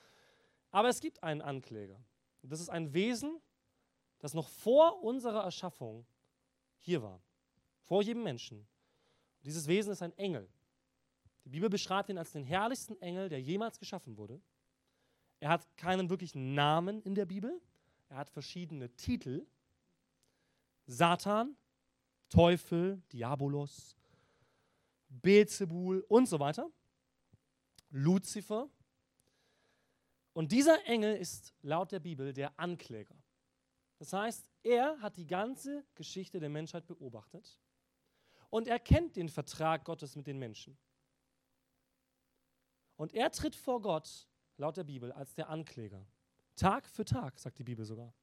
Aber 0.72 0.89
es 0.89 1.00
gibt 1.00 1.24
einen 1.24 1.41
Ankläger. 1.41 2.03
Das 2.41 2.60
ist 2.60 2.67
ein 2.67 2.93
Wesen, 2.93 3.39
das 4.20 4.34
noch 4.34 4.50
vor 4.50 5.01
unserer 5.03 5.46
Erschaffung 5.46 6.05
hier 6.79 7.01
war. 7.01 7.24
Vor 7.91 8.03
jedem 8.03 8.24
Menschen. 8.24 8.65
Dieses 9.43 9.67
Wesen 9.67 9.91
ist 9.91 10.01
ein 10.01 10.17
Engel. 10.17 10.50
Die 11.43 11.50
Bibel 11.50 11.69
beschreibt 11.69 12.07
ihn 12.07 12.17
als 12.17 12.31
den 12.31 12.45
herrlichsten 12.45 12.95
Engel, 13.01 13.27
der 13.27 13.41
jemals 13.41 13.77
geschaffen 13.79 14.15
wurde. 14.15 14.41
Er 15.41 15.50
hat 15.50 15.75
keinen 15.75 16.10
wirklichen 16.10 16.53
Namen 16.53 17.01
in 17.01 17.15
der 17.15 17.25
Bibel. 17.25 17.62
Er 18.07 18.15
hat 18.15 18.29
verschiedene 18.29 18.95
Titel. 18.95 19.45
Satan, 20.86 21.57
Teufel, 22.29 23.01
Diabolos, 23.12 23.98
Beelzebul 25.10 26.05
und 26.07 26.29
so 26.29 26.39
weiter. 26.39 26.71
Luzifer. 27.89 28.69
Und 30.31 30.53
dieser 30.53 30.81
Engel 30.86 31.17
ist 31.17 31.53
laut 31.62 31.91
der 31.91 32.00
Bibel 32.00 32.31
der 32.31 32.57
Ankläger. 32.57 33.17
Das 33.98 34.13
heißt, 34.13 34.48
er 34.63 34.98
hat 35.01 35.17
die 35.17 35.27
ganze 35.27 35.83
Geschichte 35.93 36.39
der 36.39 36.50
Menschheit 36.50 36.88
beobachtet 36.88 37.60
und 38.51 38.67
er 38.67 38.77
kennt 38.77 39.15
den 39.15 39.29
Vertrag 39.29 39.84
Gottes 39.86 40.15
mit 40.15 40.27
den 40.27 40.38
Menschen. 40.38 40.77
Und 42.98 43.13
er 43.13 43.31
tritt 43.31 43.55
vor 43.55 43.81
Gott, 43.81 44.27
laut 44.58 44.77
der 44.77 44.84
Bibel, 44.84 45.12
als 45.12 45.34
der 45.34 45.50
Ankläger. 45.50 46.05
Tag 46.55 46.88
für 46.88 47.03
Tag, 47.05 47.39
sagt 47.39 47.58
die 47.58 47.63
Bibel 47.63 47.84
sogar. 47.84 48.13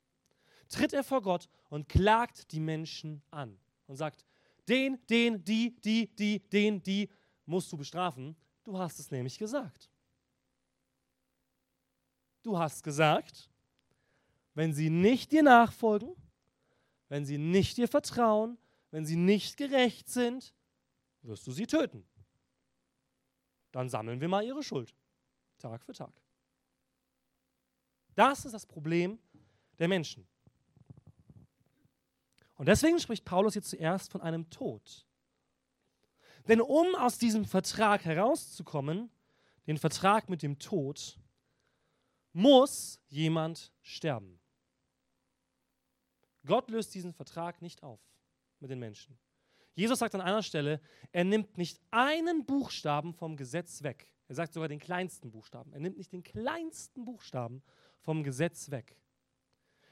Tritt 0.68 0.92
er 0.92 1.02
vor 1.02 1.22
Gott 1.22 1.48
und 1.70 1.88
klagt 1.88 2.52
die 2.52 2.60
Menschen 2.60 3.22
an 3.30 3.58
und 3.86 3.96
sagt, 3.96 4.24
den, 4.68 5.04
den, 5.08 5.42
die, 5.42 5.74
die, 5.80 6.14
die, 6.14 6.38
den, 6.50 6.82
die 6.82 7.08
musst 7.46 7.72
du 7.72 7.76
bestrafen. 7.78 8.36
Du 8.62 8.78
hast 8.78 8.98
es 9.00 9.10
nämlich 9.10 9.38
gesagt. 9.38 9.90
Du 12.42 12.58
hast 12.58 12.84
gesagt, 12.84 13.50
wenn 14.54 14.74
sie 14.74 14.90
nicht 14.90 15.32
dir 15.32 15.42
nachfolgen, 15.42 16.14
wenn 17.08 17.24
sie 17.24 17.38
nicht 17.38 17.78
dir 17.78 17.88
vertrauen, 17.88 18.58
wenn 18.90 19.06
sie 19.06 19.16
nicht 19.16 19.56
gerecht 19.56 20.08
sind, 20.08 20.54
wirst 21.22 21.46
du 21.46 21.52
sie 21.52 21.66
töten 21.66 22.06
dann 23.72 23.88
sammeln 23.88 24.20
wir 24.20 24.28
mal 24.28 24.44
ihre 24.44 24.62
Schuld. 24.62 24.94
Tag 25.58 25.84
für 25.84 25.92
Tag. 25.92 26.12
Das 28.14 28.44
ist 28.44 28.52
das 28.52 28.66
Problem 28.66 29.18
der 29.78 29.88
Menschen. 29.88 30.26
Und 32.54 32.66
deswegen 32.66 32.98
spricht 32.98 33.24
Paulus 33.24 33.54
jetzt 33.54 33.70
zuerst 33.70 34.10
von 34.10 34.20
einem 34.20 34.50
Tod. 34.50 35.06
Denn 36.48 36.60
um 36.60 36.94
aus 36.96 37.18
diesem 37.18 37.44
Vertrag 37.44 38.04
herauszukommen, 38.04 39.10
den 39.66 39.78
Vertrag 39.78 40.28
mit 40.28 40.42
dem 40.42 40.58
Tod, 40.58 41.18
muss 42.32 43.00
jemand 43.08 43.72
sterben. 43.82 44.40
Gott 46.46 46.70
löst 46.70 46.94
diesen 46.94 47.12
Vertrag 47.12 47.62
nicht 47.62 47.82
auf 47.82 48.00
mit 48.60 48.70
den 48.70 48.78
Menschen. 48.78 49.18
Jesus 49.74 50.00
sagt 50.00 50.14
an 50.14 50.20
einer 50.20 50.42
Stelle, 50.42 50.80
er 51.12 51.24
nimmt 51.24 51.56
nicht 51.56 51.80
einen 51.90 52.44
Buchstaben 52.44 53.14
vom 53.14 53.36
Gesetz 53.36 53.82
weg. 53.82 54.12
Er 54.26 54.34
sagt 54.34 54.52
sogar 54.52 54.68
den 54.68 54.80
kleinsten 54.80 55.30
Buchstaben. 55.30 55.72
Er 55.72 55.80
nimmt 55.80 55.96
nicht 55.96 56.12
den 56.12 56.22
kleinsten 56.22 57.04
Buchstaben 57.04 57.62
vom 58.00 58.22
Gesetz 58.22 58.70
weg. 58.70 58.96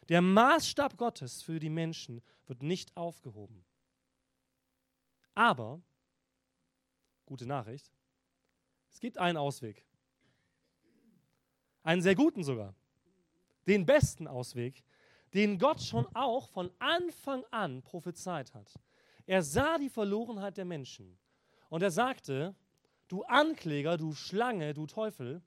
Der 0.09 0.22
Maßstab 0.22 0.96
Gottes 0.96 1.42
für 1.42 1.59
die 1.59 1.70
Menschen 1.70 2.22
wird 2.46 2.62
nicht 2.62 2.96
aufgehoben. 2.96 3.64
Aber, 5.35 5.81
gute 7.24 7.46
Nachricht, 7.46 7.92
es 8.92 9.00
gibt 9.00 9.18
einen 9.18 9.37
Ausweg. 9.37 9.85
Einen 11.83 12.02
sehr 12.02 12.14
guten 12.14 12.42
sogar. 12.42 12.74
Den 13.66 13.85
besten 13.85 14.26
Ausweg, 14.26 14.83
den 15.34 15.58
Gott 15.58 15.82
schon 15.82 16.06
auch 16.14 16.48
von 16.48 16.70
Anfang 16.78 17.44
an 17.50 17.82
prophezeit 17.82 18.54
hat. 18.54 18.74
Er 19.26 19.42
sah 19.42 19.78
die 19.78 19.90
Verlorenheit 19.90 20.56
der 20.56 20.64
Menschen 20.64 21.18
und 21.68 21.82
er 21.82 21.90
sagte, 21.90 22.54
du 23.08 23.22
Ankläger, 23.24 23.96
du 23.96 24.12
Schlange, 24.12 24.72
du 24.72 24.86
Teufel, 24.86 25.42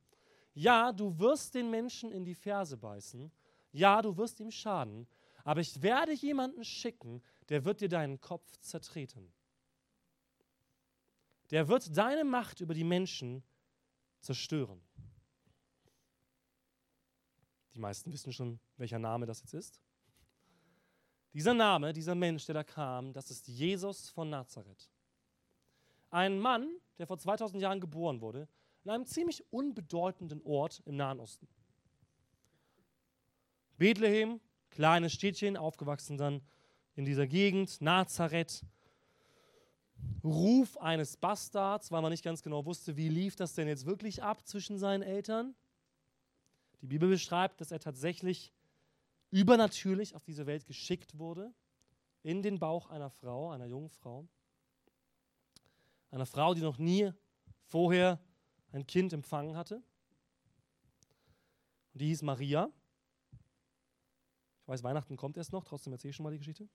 ja, 0.53 0.91
du 0.91 1.17
wirst 1.19 1.55
den 1.55 1.69
Menschen 1.69 2.11
in 2.11 2.25
die 2.25 2.35
Ferse 2.35 2.77
beißen, 2.77 3.31
ja, 3.71 4.01
du 4.01 4.17
wirst 4.17 4.39
ihm 4.39 4.51
schaden, 4.51 5.07
aber 5.43 5.61
ich 5.61 5.81
werde 5.81 6.13
jemanden 6.13 6.63
schicken, 6.63 7.23
der 7.47 7.65
wird 7.65 7.81
dir 7.81 7.89
deinen 7.89 8.19
Kopf 8.19 8.57
zertreten. 8.57 9.31
Der 11.51 11.67
wird 11.67 11.97
deine 11.97 12.23
Macht 12.23 12.59
über 12.59 12.73
die 12.73 12.83
Menschen 12.83 13.43
zerstören. 14.19 14.81
Die 17.73 17.79
meisten 17.79 18.11
wissen 18.11 18.33
schon, 18.33 18.59
welcher 18.77 18.99
Name 18.99 19.25
das 19.25 19.41
jetzt 19.41 19.53
ist. 19.53 19.79
Dieser 21.33 21.53
Name, 21.53 21.93
dieser 21.93 22.15
Mensch, 22.15 22.45
der 22.45 22.55
da 22.55 22.63
kam, 22.63 23.13
das 23.13 23.29
ist 23.29 23.47
Jesus 23.47 24.09
von 24.09 24.29
Nazareth. 24.29 24.89
Ein 26.09 26.39
Mann, 26.39 26.67
der 26.97 27.05
vor 27.05 27.19
2000 27.19 27.61
Jahren 27.61 27.79
geboren 27.79 28.21
wurde, 28.21 28.47
in 28.83 28.91
einem 28.91 29.05
ziemlich 29.05 29.43
unbedeutenden 29.51 30.41
Ort 30.43 30.81
im 30.85 30.95
Nahen 30.95 31.19
Osten. 31.19 31.47
Bethlehem, 33.77 34.39
kleines 34.71 35.13
Städtchen, 35.13 35.55
aufgewachsen 35.55 36.17
dann 36.17 36.41
in 36.95 37.05
dieser 37.05 37.27
Gegend, 37.27 37.79
Nazareth. 37.79 38.65
Ruf 40.23 40.77
eines 40.77 41.15
Bastards, 41.15 41.91
weil 41.91 42.01
man 42.01 42.11
nicht 42.11 42.23
ganz 42.23 42.41
genau 42.41 42.65
wusste, 42.65 42.97
wie 42.97 43.09
lief 43.09 43.35
das 43.35 43.53
denn 43.53 43.67
jetzt 43.67 43.85
wirklich 43.85 44.23
ab 44.23 44.45
zwischen 44.45 44.77
seinen 44.77 45.03
Eltern. 45.03 45.55
Die 46.81 46.87
Bibel 46.87 47.09
beschreibt, 47.09 47.59
dass 47.61 47.71
er 47.71 47.79
tatsächlich 47.79 48.53
übernatürlich 49.31 50.15
auf 50.15 50.23
diese 50.23 50.45
Welt 50.45 50.65
geschickt 50.65 51.17
wurde, 51.17 51.53
in 52.23 52.41
den 52.41 52.59
Bauch 52.59 52.89
einer 52.89 53.09
Frau, 53.09 53.51
einer 53.51 53.65
jungen 53.65 53.89
Frau. 53.89 54.27
Einer 56.11 56.25
Frau, 56.25 56.53
die 56.53 56.61
noch 56.61 56.77
nie 56.77 57.11
vorher 57.67 58.19
ein 58.71 58.87
Kind 58.87 59.13
empfangen 59.13 59.55
hatte. 59.55 59.83
Und 61.93 62.01
die 62.01 62.07
hieß 62.07 62.23
Maria. 62.23 62.71
Ich 64.61 64.67
weiß, 64.67 64.83
Weihnachten 64.83 65.17
kommt 65.17 65.37
erst 65.37 65.51
noch, 65.51 65.63
trotzdem 65.63 65.93
erzähle 65.93 66.09
ich 66.09 66.15
schon 66.15 66.23
mal 66.23 66.31
die 66.31 66.37
Geschichte. 66.37 66.67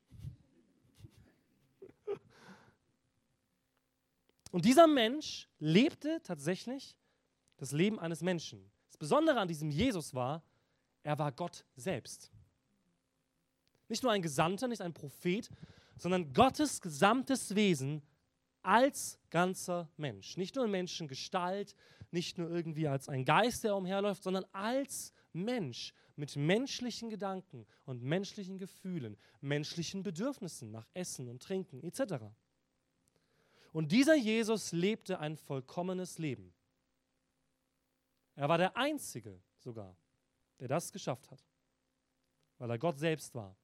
Und 4.50 4.64
dieser 4.64 4.86
Mensch 4.86 5.48
lebte 5.58 6.20
tatsächlich 6.22 6.96
das 7.56 7.72
Leben 7.72 7.98
eines 7.98 8.22
Menschen. 8.22 8.70
Das 8.94 8.98
Besondere 9.00 9.40
an 9.40 9.48
diesem 9.48 9.72
Jesus 9.72 10.14
war, 10.14 10.44
er 11.02 11.18
war 11.18 11.33
Gott 11.33 11.64
selbst. 11.74 12.30
Nicht 13.88 14.04
nur 14.04 14.12
ein 14.12 14.22
Gesandter, 14.22 14.68
nicht 14.68 14.83
ein 14.83 14.94
Prophet, 14.94 15.50
sondern 15.98 16.33
Gottes 16.33 16.80
gesamtes 16.80 17.57
Wesen 17.57 18.02
als 18.62 19.18
ganzer 19.30 19.88
Mensch. 19.96 20.37
Nicht 20.37 20.54
nur 20.54 20.66
in 20.66 20.70
Menschengestalt, 20.70 21.74
nicht 22.12 22.38
nur 22.38 22.48
irgendwie 22.48 22.87
als 22.87 23.09
ein 23.09 23.24
Geist, 23.24 23.64
der 23.64 23.74
umherläuft, 23.74 24.22
sondern 24.22 24.44
als 24.52 25.12
Mensch 25.33 25.92
mit 26.14 26.37
menschlichen 26.37 27.11
Gedanken 27.11 27.66
und 27.87 28.00
menschlichen 28.00 28.59
Gefühlen, 28.59 29.16
menschlichen 29.40 30.04
Bedürfnissen 30.04 30.70
nach 30.70 30.87
Essen 30.94 31.28
und 31.28 31.42
Trinken 31.42 31.83
etc. 31.83 32.26
Und 33.72 33.90
dieser 33.90 34.14
Jesus 34.14 34.70
lebte 34.70 35.18
ein 35.18 35.37
vollkommenes 35.37 36.18
Leben. 36.18 36.53
Er 38.36 38.48
war 38.48 38.58
der 38.58 38.76
Einzige 38.76 39.40
sogar, 39.58 39.96
der 40.58 40.68
das 40.68 40.92
geschafft 40.92 41.30
hat, 41.30 41.44
weil 42.58 42.70
er 42.70 42.78
Gott 42.78 42.98
selbst 42.98 43.34
war. 43.34 43.56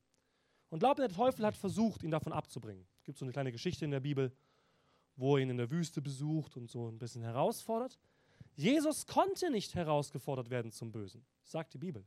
Und 0.70 0.78
glaubt, 0.78 1.00
der 1.00 1.08
Teufel 1.08 1.44
hat 1.44 1.56
versucht, 1.56 2.02
ihn 2.02 2.12
davon 2.12 2.32
abzubringen. 2.32 2.86
Es 2.98 3.04
gibt 3.04 3.18
so 3.18 3.24
eine 3.24 3.32
kleine 3.32 3.50
Geschichte 3.50 3.84
in 3.84 3.90
der 3.90 4.00
Bibel, 4.00 4.32
wo 5.16 5.36
er 5.36 5.42
ihn 5.42 5.50
in 5.50 5.56
der 5.56 5.70
Wüste 5.70 6.00
besucht 6.00 6.56
und 6.56 6.70
so 6.70 6.88
ein 6.88 6.98
bisschen 6.98 7.22
herausfordert. 7.22 7.98
Jesus 8.54 9.06
konnte 9.06 9.50
nicht 9.50 9.74
herausgefordert 9.74 10.50
werden 10.50 10.70
zum 10.70 10.92
Bösen, 10.92 11.24
sagt 11.42 11.74
die 11.74 11.78
Bibel. 11.78 12.04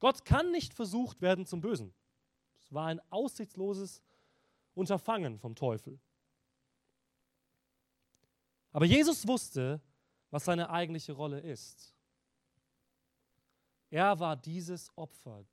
Gott 0.00 0.24
kann 0.24 0.50
nicht 0.50 0.74
versucht 0.74 1.20
werden 1.20 1.46
zum 1.46 1.60
Bösen. 1.60 1.94
Es 2.58 2.72
war 2.72 2.86
ein 2.86 3.00
aussichtsloses 3.10 4.02
Unterfangen 4.74 5.38
vom 5.38 5.54
Teufel. 5.54 6.00
Aber 8.72 8.84
Jesus 8.84 9.26
wusste, 9.26 9.80
was 10.30 10.44
seine 10.44 10.70
eigentliche 10.70 11.12
Rolle 11.12 11.40
ist. 11.40 11.94
Er 13.90 14.18
war 14.20 14.36
dieses 14.36 14.96
Opfer, 14.96 15.44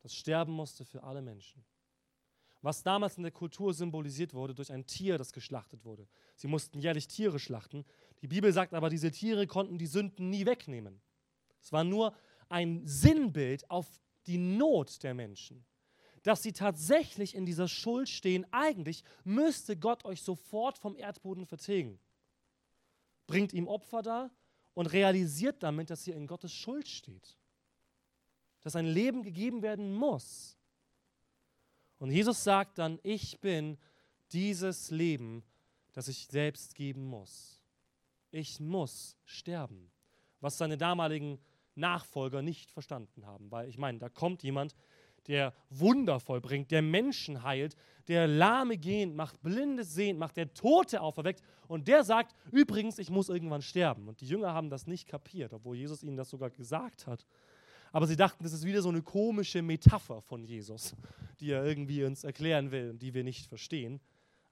das 0.00 0.14
sterben 0.14 0.52
musste 0.52 0.84
für 0.84 1.02
alle 1.02 1.22
Menschen. 1.22 1.64
Was 2.60 2.84
damals 2.84 3.16
in 3.16 3.24
der 3.24 3.32
Kultur 3.32 3.74
symbolisiert 3.74 4.34
wurde 4.34 4.54
durch 4.54 4.70
ein 4.72 4.86
Tier, 4.86 5.18
das 5.18 5.32
geschlachtet 5.32 5.84
wurde. 5.84 6.06
Sie 6.36 6.46
mussten 6.46 6.78
jährlich 6.78 7.08
Tiere 7.08 7.40
schlachten. 7.40 7.84
Die 8.22 8.28
Bibel 8.28 8.52
sagt 8.52 8.72
aber, 8.72 8.88
diese 8.88 9.10
Tiere 9.10 9.48
konnten 9.48 9.78
die 9.78 9.86
Sünden 9.86 10.30
nie 10.30 10.46
wegnehmen. 10.46 11.02
Es 11.60 11.72
war 11.72 11.82
nur 11.82 12.14
ein 12.48 12.86
Sinnbild 12.86 13.68
auf 13.68 13.90
die 14.28 14.38
Not 14.38 15.02
der 15.02 15.14
Menschen. 15.14 15.64
Dass 16.22 16.44
sie 16.44 16.52
tatsächlich 16.52 17.34
in 17.34 17.46
dieser 17.46 17.66
Schuld 17.66 18.08
stehen. 18.08 18.46
Eigentlich 18.52 19.02
müsste 19.24 19.76
Gott 19.76 20.04
euch 20.04 20.22
sofort 20.22 20.78
vom 20.78 20.94
Erdboden 20.94 21.46
vertilgen. 21.46 21.98
Bringt 23.32 23.52
ihm 23.52 23.66
Opfer 23.66 24.02
dar 24.02 24.30
und 24.74 24.86
realisiert 24.92 25.62
damit, 25.62 25.90
dass 25.90 26.06
ihr 26.06 26.14
in 26.16 26.26
Gottes 26.26 26.52
Schuld 26.52 26.88
steht 26.88 27.36
dass 28.62 28.76
ein 28.76 28.86
Leben 28.86 29.22
gegeben 29.22 29.60
werden 29.62 29.92
muss. 29.92 30.56
Und 31.98 32.10
Jesus 32.10 32.42
sagt 32.42 32.78
dann, 32.78 32.98
ich 33.02 33.40
bin 33.40 33.76
dieses 34.32 34.90
Leben, 34.90 35.44
das 35.92 36.08
ich 36.08 36.26
selbst 36.28 36.74
geben 36.74 37.04
muss. 37.04 37.60
Ich 38.30 38.60
muss 38.60 39.16
sterben, 39.24 39.90
was 40.40 40.58
seine 40.58 40.78
damaligen 40.78 41.38
Nachfolger 41.74 42.40
nicht 42.40 42.70
verstanden 42.70 43.26
haben, 43.26 43.50
weil 43.50 43.68
ich 43.68 43.78
meine, 43.78 43.98
da 43.98 44.08
kommt 44.08 44.42
jemand, 44.42 44.74
der 45.28 45.54
Wunder 45.70 46.20
vollbringt, 46.20 46.70
der 46.70 46.82
Menschen 46.82 47.42
heilt, 47.42 47.76
der 48.08 48.26
Lahme 48.26 48.76
gehend 48.76 49.14
macht, 49.14 49.40
Blinde 49.42 49.84
sehend 49.84 50.18
macht, 50.18 50.36
der 50.36 50.52
Tote 50.54 51.00
auferweckt 51.00 51.42
und 51.68 51.88
der 51.88 52.04
sagt, 52.04 52.34
übrigens, 52.50 52.98
ich 52.98 53.10
muss 53.10 53.28
irgendwann 53.28 53.62
sterben. 53.62 54.08
Und 54.08 54.20
die 54.20 54.26
Jünger 54.26 54.52
haben 54.52 54.70
das 54.70 54.86
nicht 54.86 55.08
kapiert, 55.08 55.52
obwohl 55.52 55.76
Jesus 55.76 56.02
ihnen 56.02 56.16
das 56.16 56.30
sogar 56.30 56.50
gesagt 56.50 57.06
hat. 57.06 57.24
Aber 57.92 58.06
sie 58.06 58.16
dachten, 58.16 58.42
das 58.42 58.52
ist 58.52 58.64
wieder 58.64 58.82
so 58.82 58.88
eine 58.88 59.02
komische 59.02 59.62
Metapher 59.62 60.22
von 60.22 60.42
Jesus, 60.42 60.94
die 61.40 61.50
er 61.50 61.64
irgendwie 61.64 62.04
uns 62.04 62.24
erklären 62.24 62.70
will 62.70 62.90
und 62.90 63.02
die 63.02 63.12
wir 63.12 63.22
nicht 63.22 63.46
verstehen. 63.46 64.00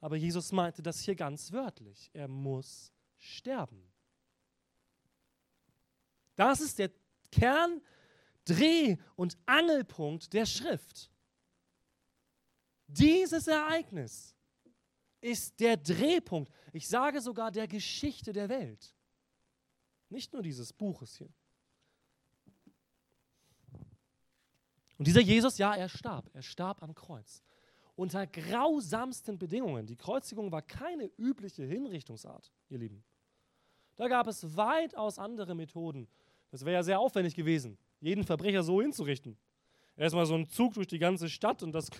Aber 0.00 0.16
Jesus 0.16 0.52
meinte 0.52 0.82
das 0.82 1.00
hier 1.00 1.14
ganz 1.14 1.52
wörtlich. 1.52 2.10
Er 2.12 2.28
muss 2.28 2.92
sterben. 3.18 3.82
Das 6.36 6.60
ist 6.60 6.78
der 6.78 6.90
Kern, 7.30 7.80
Dreh- 8.44 8.96
und 9.16 9.38
Angelpunkt 9.46 10.32
der 10.32 10.46
Schrift. 10.46 11.10
Dieses 12.86 13.46
Ereignis 13.46 14.34
ist 15.20 15.60
der 15.60 15.76
Drehpunkt, 15.76 16.52
ich 16.72 16.88
sage 16.88 17.20
sogar 17.20 17.50
der 17.50 17.68
Geschichte 17.68 18.32
der 18.32 18.48
Welt. 18.48 18.94
Nicht 20.08 20.32
nur 20.32 20.42
dieses 20.42 20.72
Buches 20.72 21.16
hier. 21.16 21.32
Und 24.98 25.06
dieser 25.06 25.20
Jesus, 25.20 25.56
ja, 25.56 25.74
er 25.74 25.88
starb. 25.88 26.28
Er 26.34 26.42
starb 26.42 26.82
am 26.82 26.94
Kreuz. 26.94 27.42
Unter 27.94 28.26
grausamsten 28.26 29.38
Bedingungen. 29.38 29.86
Die 29.86 29.96
Kreuzigung 29.96 30.50
war 30.52 30.62
keine 30.62 31.06
übliche 31.16 31.64
Hinrichtungsart, 31.64 32.52
ihr 32.68 32.78
Lieben. 32.78 33.04
Da 33.96 34.08
gab 34.08 34.26
es 34.26 34.56
weitaus 34.56 35.18
andere 35.18 35.54
Methoden. 35.54 36.08
Das 36.50 36.64
wäre 36.64 36.74
ja 36.74 36.82
sehr 36.82 36.98
aufwendig 36.98 37.34
gewesen, 37.34 37.78
jeden 38.00 38.24
Verbrecher 38.24 38.62
so 38.62 38.80
hinzurichten. 38.80 39.36
Erstmal 39.96 40.26
so 40.26 40.34
ein 40.34 40.48
Zug 40.48 40.74
durch 40.74 40.86
die 40.86 40.98
ganze 40.98 41.28
Stadt 41.28 41.62
und 41.62 41.72
das, 41.72 41.90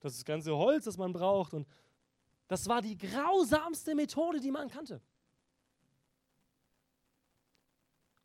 das 0.00 0.24
ganze 0.24 0.56
Holz, 0.56 0.84
das 0.84 0.96
man 0.96 1.12
braucht. 1.12 1.52
Und 1.52 1.68
das 2.48 2.66
war 2.68 2.80
die 2.80 2.96
grausamste 2.96 3.94
Methode, 3.94 4.40
die 4.40 4.50
man 4.50 4.68
kannte. 4.68 5.00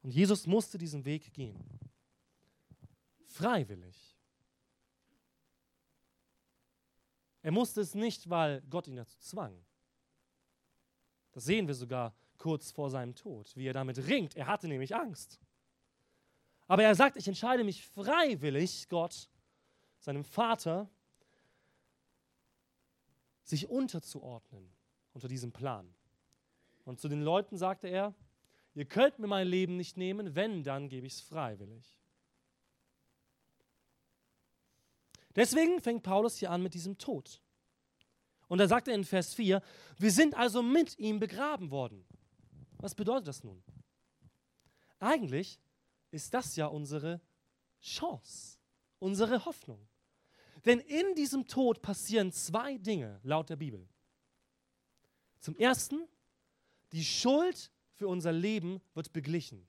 Und 0.02 0.12
Jesus 0.12 0.48
musste 0.48 0.78
diesen 0.78 1.04
Weg 1.04 1.34
gehen. 1.34 1.64
Freiwillig. 3.26 4.16
Er 7.42 7.52
musste 7.52 7.82
es 7.82 7.94
nicht, 7.94 8.30
weil 8.30 8.62
Gott 8.70 8.88
ihn 8.88 8.96
dazu 8.96 9.20
zwang. 9.20 9.66
Das 11.32 11.44
sehen 11.46 11.68
wir 11.68 11.76
sogar 11.76 12.16
kurz 12.38 12.72
vor 12.72 12.90
seinem 12.90 13.14
Tod, 13.14 13.56
wie 13.56 13.68
er 13.68 13.74
damit 13.74 14.08
ringt. 14.08 14.36
Er 14.36 14.48
hatte 14.48 14.68
nämlich 14.68 14.96
Angst. 14.96 15.40
Aber 16.68 16.84
er 16.84 16.96
sagt, 16.96 17.18
ich 17.18 17.28
entscheide 17.28 17.64
mich 17.64 17.86
freiwillig, 17.86 18.90
Gott, 18.90 19.30
seinem 20.00 20.24
Vater, 20.24 20.90
sich 23.44 23.70
unterzuordnen 23.70 24.72
unter 25.14 25.28
diesem 25.28 25.52
Plan. 25.52 25.94
Und 26.84 27.00
zu 27.00 27.08
den 27.08 27.22
Leuten 27.22 27.58
sagte 27.58 27.88
er, 27.88 28.14
ihr 28.74 28.86
könnt 28.86 29.20
mir 29.20 29.28
mein 29.28 29.48
Leben 29.48 29.78
nicht 29.78 29.98
nehmen, 29.98 30.36
wenn, 30.36 30.64
dann 30.64 30.90
gebe 30.90 31.06
ich 31.08 31.14
es 31.14 31.22
freiwillig. 31.22 31.96
Deswegen 35.36 35.82
fängt 35.82 36.04
Paulus 36.04 36.38
hier 36.38 36.50
an 36.50 36.64
mit 36.64 36.74
diesem 36.74 36.98
Tod. 36.98 37.42
Und 38.48 38.60
da 38.60 38.68
sagt 38.68 38.88
er 38.88 38.96
in 38.96 39.04
Vers 39.04 39.34
4, 39.34 39.62
wir 39.98 40.12
sind 40.12 40.36
also 40.36 40.64
mit 40.64 40.98
ihm 40.98 41.20
begraben 41.20 41.72
worden. 41.72 42.06
Was 42.78 42.96
bedeutet 42.96 43.28
das 43.28 43.44
nun? 43.44 43.64
Eigentlich 45.00 45.60
ist 46.16 46.34
das 46.34 46.56
ja 46.56 46.68
unsere 46.68 47.22
Chance, 47.82 48.58
unsere 49.00 49.46
Hoffnung. 49.46 49.86
Denn 50.66 50.80
in 50.80 51.14
diesem 51.14 51.46
Tod 51.46 51.82
passieren 51.82 52.32
zwei 52.32 52.78
Dinge 52.78 53.20
laut 53.24 53.50
der 53.50 53.58
Bibel. 53.58 53.88
Zum 55.40 55.56
Ersten, 55.58 56.08
die 56.92 57.04
Schuld 57.04 57.70
für 57.92 58.08
unser 58.08 58.32
Leben 58.32 58.82
wird 58.94 59.14
beglichen. 59.14 59.68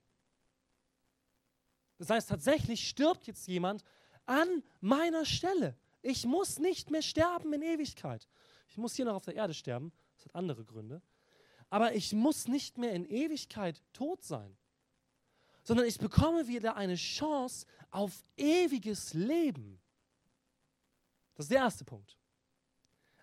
Das 1.97 2.09
heißt, 2.09 2.29
tatsächlich 2.29 2.87
stirbt 2.87 3.27
jetzt 3.27 3.47
jemand 3.47 3.83
an 4.25 4.63
meiner 4.81 5.25
Stelle. 5.25 5.77
Ich 6.01 6.25
muss 6.25 6.59
nicht 6.59 6.89
mehr 6.89 7.01
sterben 7.01 7.53
in 7.53 7.61
Ewigkeit. 7.61 8.27
Ich 8.69 8.77
muss 8.77 8.95
hier 8.95 9.05
noch 9.05 9.15
auf 9.15 9.25
der 9.25 9.35
Erde 9.35 9.53
sterben. 9.53 9.91
Das 10.15 10.25
hat 10.25 10.35
andere 10.35 10.63
Gründe. 10.63 11.01
Aber 11.69 11.93
ich 11.93 12.13
muss 12.13 12.47
nicht 12.47 12.77
mehr 12.77 12.93
in 12.93 13.05
Ewigkeit 13.05 13.83
tot 13.93 14.23
sein, 14.23 14.57
sondern 15.67 15.85
ich 15.85 15.97
bekomme 15.97 16.47
wieder 16.47 16.77
eine 16.77 16.95
Chance 16.95 17.67
auf 17.91 18.23
ewiges 18.37 19.13
Leben. 19.13 19.81
Das 21.35 21.47
ist 21.47 21.51
der 21.51 21.57
erste 21.57 21.83
Punkt. 21.83 22.17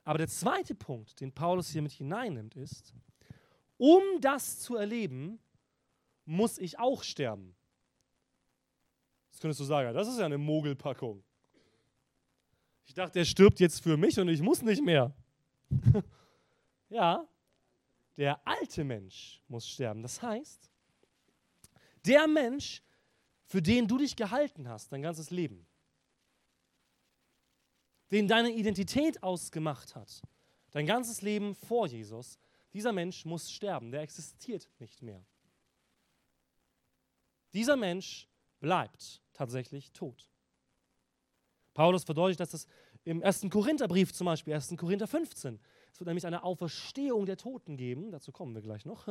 Aber 0.05 0.19
der 0.19 0.29
zweite 0.29 0.75
Punkt, 0.75 1.19
den 1.23 1.33
Paulus 1.33 1.71
hier 1.71 1.81
mit 1.81 1.93
hineinnimmt, 1.93 2.55
ist, 2.55 2.93
um 3.79 4.03
das 4.21 4.59
zu 4.59 4.77
erleben, 4.77 5.39
muss 6.27 6.59
ich 6.59 6.79
auch 6.79 7.03
sterben. 7.03 7.57
Das 9.31 9.41
könntest 9.41 9.61
du 9.61 9.65
sagen, 9.65 9.95
das 9.95 10.07
ist 10.07 10.19
ja 10.19 10.27
eine 10.27 10.37
Mogelpackung. 10.37 11.25
Ich 12.85 12.93
dachte, 12.93 13.21
er 13.21 13.25
stirbt 13.25 13.59
jetzt 13.59 13.83
für 13.83 13.97
mich 13.97 14.21
und 14.21 14.29
ich 14.29 14.43
muss 14.43 14.61
nicht 14.61 14.85
mehr. 14.85 15.17
ja, 16.91 17.27
der 18.19 18.47
alte 18.47 18.85
Mensch 18.85 19.41
muss 19.49 19.67
sterben. 19.67 20.03
Das 20.03 20.21
heißt, 20.21 20.74
der 22.07 22.27
Mensch, 22.27 22.83
für 23.45 23.63
den 23.63 23.89
du 23.89 23.99
dich 23.99 24.17
gehalten 24.17 24.69
hast, 24.69 24.93
dein 24.93 25.03
ganzes 25.03 25.31
Leben, 25.31 25.67
den 28.11 28.29
deine 28.29 28.51
Identität 28.51 29.23
ausgemacht 29.23 29.95
hat, 29.95 30.23
dein 30.71 30.87
ganzes 30.87 31.23
Leben 31.23 31.55
vor 31.55 31.87
Jesus, 31.87 32.39
dieser 32.73 32.93
Mensch 32.93 33.25
muss 33.25 33.51
sterben, 33.51 33.91
der 33.91 34.03
existiert 34.03 34.69
nicht 34.79 35.03
mehr. 35.03 35.25
Dieser 37.53 37.77
Mensch 37.77 38.29
bleibt 38.59 39.23
tatsächlich 39.33 39.93
tot. 39.93 40.29
Paulus 41.73 42.05
verdeutlicht, 42.05 42.41
dass 42.41 42.51
das 42.51 42.67
im 43.05 43.23
1. 43.23 43.47
Korintherbrief 43.51 44.13
zum 44.13 44.25
Beispiel, 44.27 44.55
1. 44.55 44.77
Korinther 44.77 45.07
15, 45.07 45.61
es 45.93 46.01
wird 46.01 46.07
nämlich 46.07 46.27
eine 46.27 46.43
Auferstehung 46.43 47.27
der 47.27 47.37
Toten 47.37 47.77
geben, 47.77 48.11
dazu 48.11 48.33
kommen 48.33 48.55
wir 48.55 48.63
gleich 48.63 48.85
noch. 48.85 49.07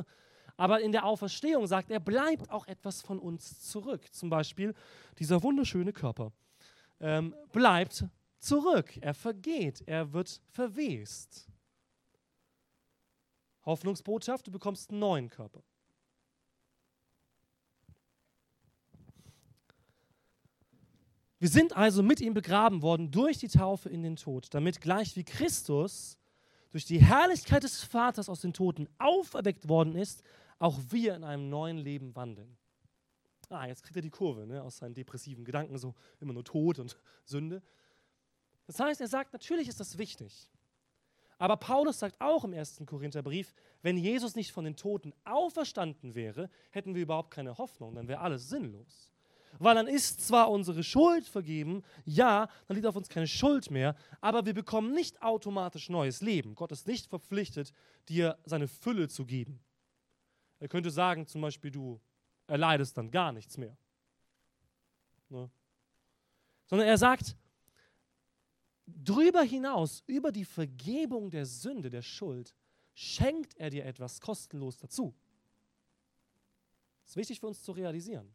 Aber 0.55 0.81
in 0.81 0.91
der 0.91 1.05
Auferstehung 1.05 1.65
sagt 1.67 1.89
er, 1.89 1.99
bleibt 1.99 2.49
auch 2.51 2.67
etwas 2.67 3.01
von 3.01 3.19
uns 3.19 3.61
zurück. 3.61 4.13
Zum 4.13 4.29
Beispiel 4.29 4.73
dieser 5.19 5.41
wunderschöne 5.41 5.93
Körper 5.93 6.31
ähm, 6.99 7.35
bleibt 7.51 8.05
zurück, 8.39 8.97
er 9.01 9.13
vergeht, 9.13 9.83
er 9.87 10.13
wird 10.13 10.41
verwest. 10.51 11.47
Hoffnungsbotschaft, 13.65 14.45
du 14.47 14.51
bekommst 14.51 14.89
einen 14.89 14.99
neuen 14.99 15.29
Körper. 15.29 15.63
Wir 21.39 21.49
sind 21.49 21.75
also 21.75 22.03
mit 22.03 22.21
ihm 22.21 22.33
begraben 22.33 22.81
worden 22.81 23.11
durch 23.11 23.37
die 23.37 23.49
Taufe 23.49 23.89
in 23.89 24.01
den 24.01 24.15
Tod, 24.15 24.53
damit 24.53 24.79
gleich 24.79 25.15
wie 25.17 25.25
Christus 25.25 26.17
durch 26.71 26.85
die 26.85 27.03
Herrlichkeit 27.03 27.63
des 27.63 27.83
Vaters 27.83 28.29
aus 28.29 28.41
den 28.41 28.53
Toten 28.53 28.87
auferweckt 28.97 29.67
worden 29.67 29.95
ist, 29.95 30.23
auch 30.63 30.79
wir 30.91 31.13
in 31.13 31.25
einem 31.25 31.49
neuen 31.49 31.77
Leben 31.77 32.15
wandeln. 32.15 32.57
Ah, 33.49 33.67
jetzt 33.67 33.83
kriegt 33.83 33.97
er 33.97 34.01
die 34.01 34.09
Kurve 34.09 34.47
ne, 34.47 34.63
aus 34.63 34.77
seinen 34.77 34.93
depressiven 34.93 35.43
Gedanken, 35.43 35.77
so 35.77 35.93
immer 36.21 36.31
nur 36.31 36.45
Tod 36.45 36.79
und 36.79 36.97
Sünde. 37.25 37.61
Das 38.65 38.79
heißt, 38.79 39.01
er 39.01 39.09
sagt, 39.09 39.33
natürlich 39.33 39.67
ist 39.67 39.81
das 39.81 39.97
wichtig. 39.97 40.49
Aber 41.37 41.57
Paulus 41.57 41.99
sagt 41.99 42.21
auch 42.21 42.45
im 42.45 42.53
ersten 42.53 42.85
Korintherbrief, 42.85 43.53
wenn 43.81 43.97
Jesus 43.97 44.35
nicht 44.35 44.53
von 44.53 44.63
den 44.63 44.77
Toten 44.77 45.13
auferstanden 45.25 46.15
wäre, 46.15 46.49
hätten 46.71 46.95
wir 46.95 47.01
überhaupt 47.01 47.31
keine 47.31 47.57
Hoffnung, 47.57 47.95
dann 47.95 48.07
wäre 48.07 48.21
alles 48.21 48.47
sinnlos. 48.47 49.11
Weil 49.59 49.75
dann 49.75 49.87
ist 49.87 50.25
zwar 50.25 50.49
unsere 50.49 50.81
Schuld 50.81 51.27
vergeben, 51.27 51.83
ja, 52.05 52.47
dann 52.67 52.75
liegt 52.75 52.87
auf 52.87 52.95
uns 52.95 53.09
keine 53.09 53.27
Schuld 53.27 53.69
mehr, 53.69 53.97
aber 54.21 54.45
wir 54.45 54.53
bekommen 54.53 54.93
nicht 54.93 55.21
automatisch 55.21 55.89
neues 55.89 56.21
Leben. 56.21 56.55
Gott 56.55 56.71
ist 56.71 56.87
nicht 56.87 57.07
verpflichtet, 57.07 57.73
dir 58.07 58.37
seine 58.45 58.69
Fülle 58.69 59.09
zu 59.09 59.25
geben. 59.25 59.59
Er 60.63 60.69
könnte 60.69 60.91
sagen, 60.91 61.27
zum 61.27 61.41
Beispiel, 61.41 61.71
du 61.71 61.99
erleidest 62.47 62.97
dann 62.97 63.11
gar 63.11 63.33
nichts 63.33 63.57
mehr. 63.57 63.77
Ne? 65.27 65.51
Sondern 66.67 66.87
er 66.87 66.97
sagt, 66.97 67.35
drüber 68.85 69.41
hinaus, 69.41 70.03
über 70.07 70.31
die 70.31 70.45
Vergebung 70.45 71.29
der 71.29 71.45
Sünde, 71.45 71.89
der 71.89 72.01
Schuld, 72.01 72.55
schenkt 72.93 73.57
er 73.57 73.71
dir 73.71 73.83
etwas 73.83 74.21
kostenlos 74.21 74.77
dazu. 74.77 75.13
Das 77.01 77.11
ist 77.11 77.17
wichtig 77.17 77.41
für 77.41 77.47
uns 77.47 77.61
zu 77.61 77.73
realisieren. 77.73 78.33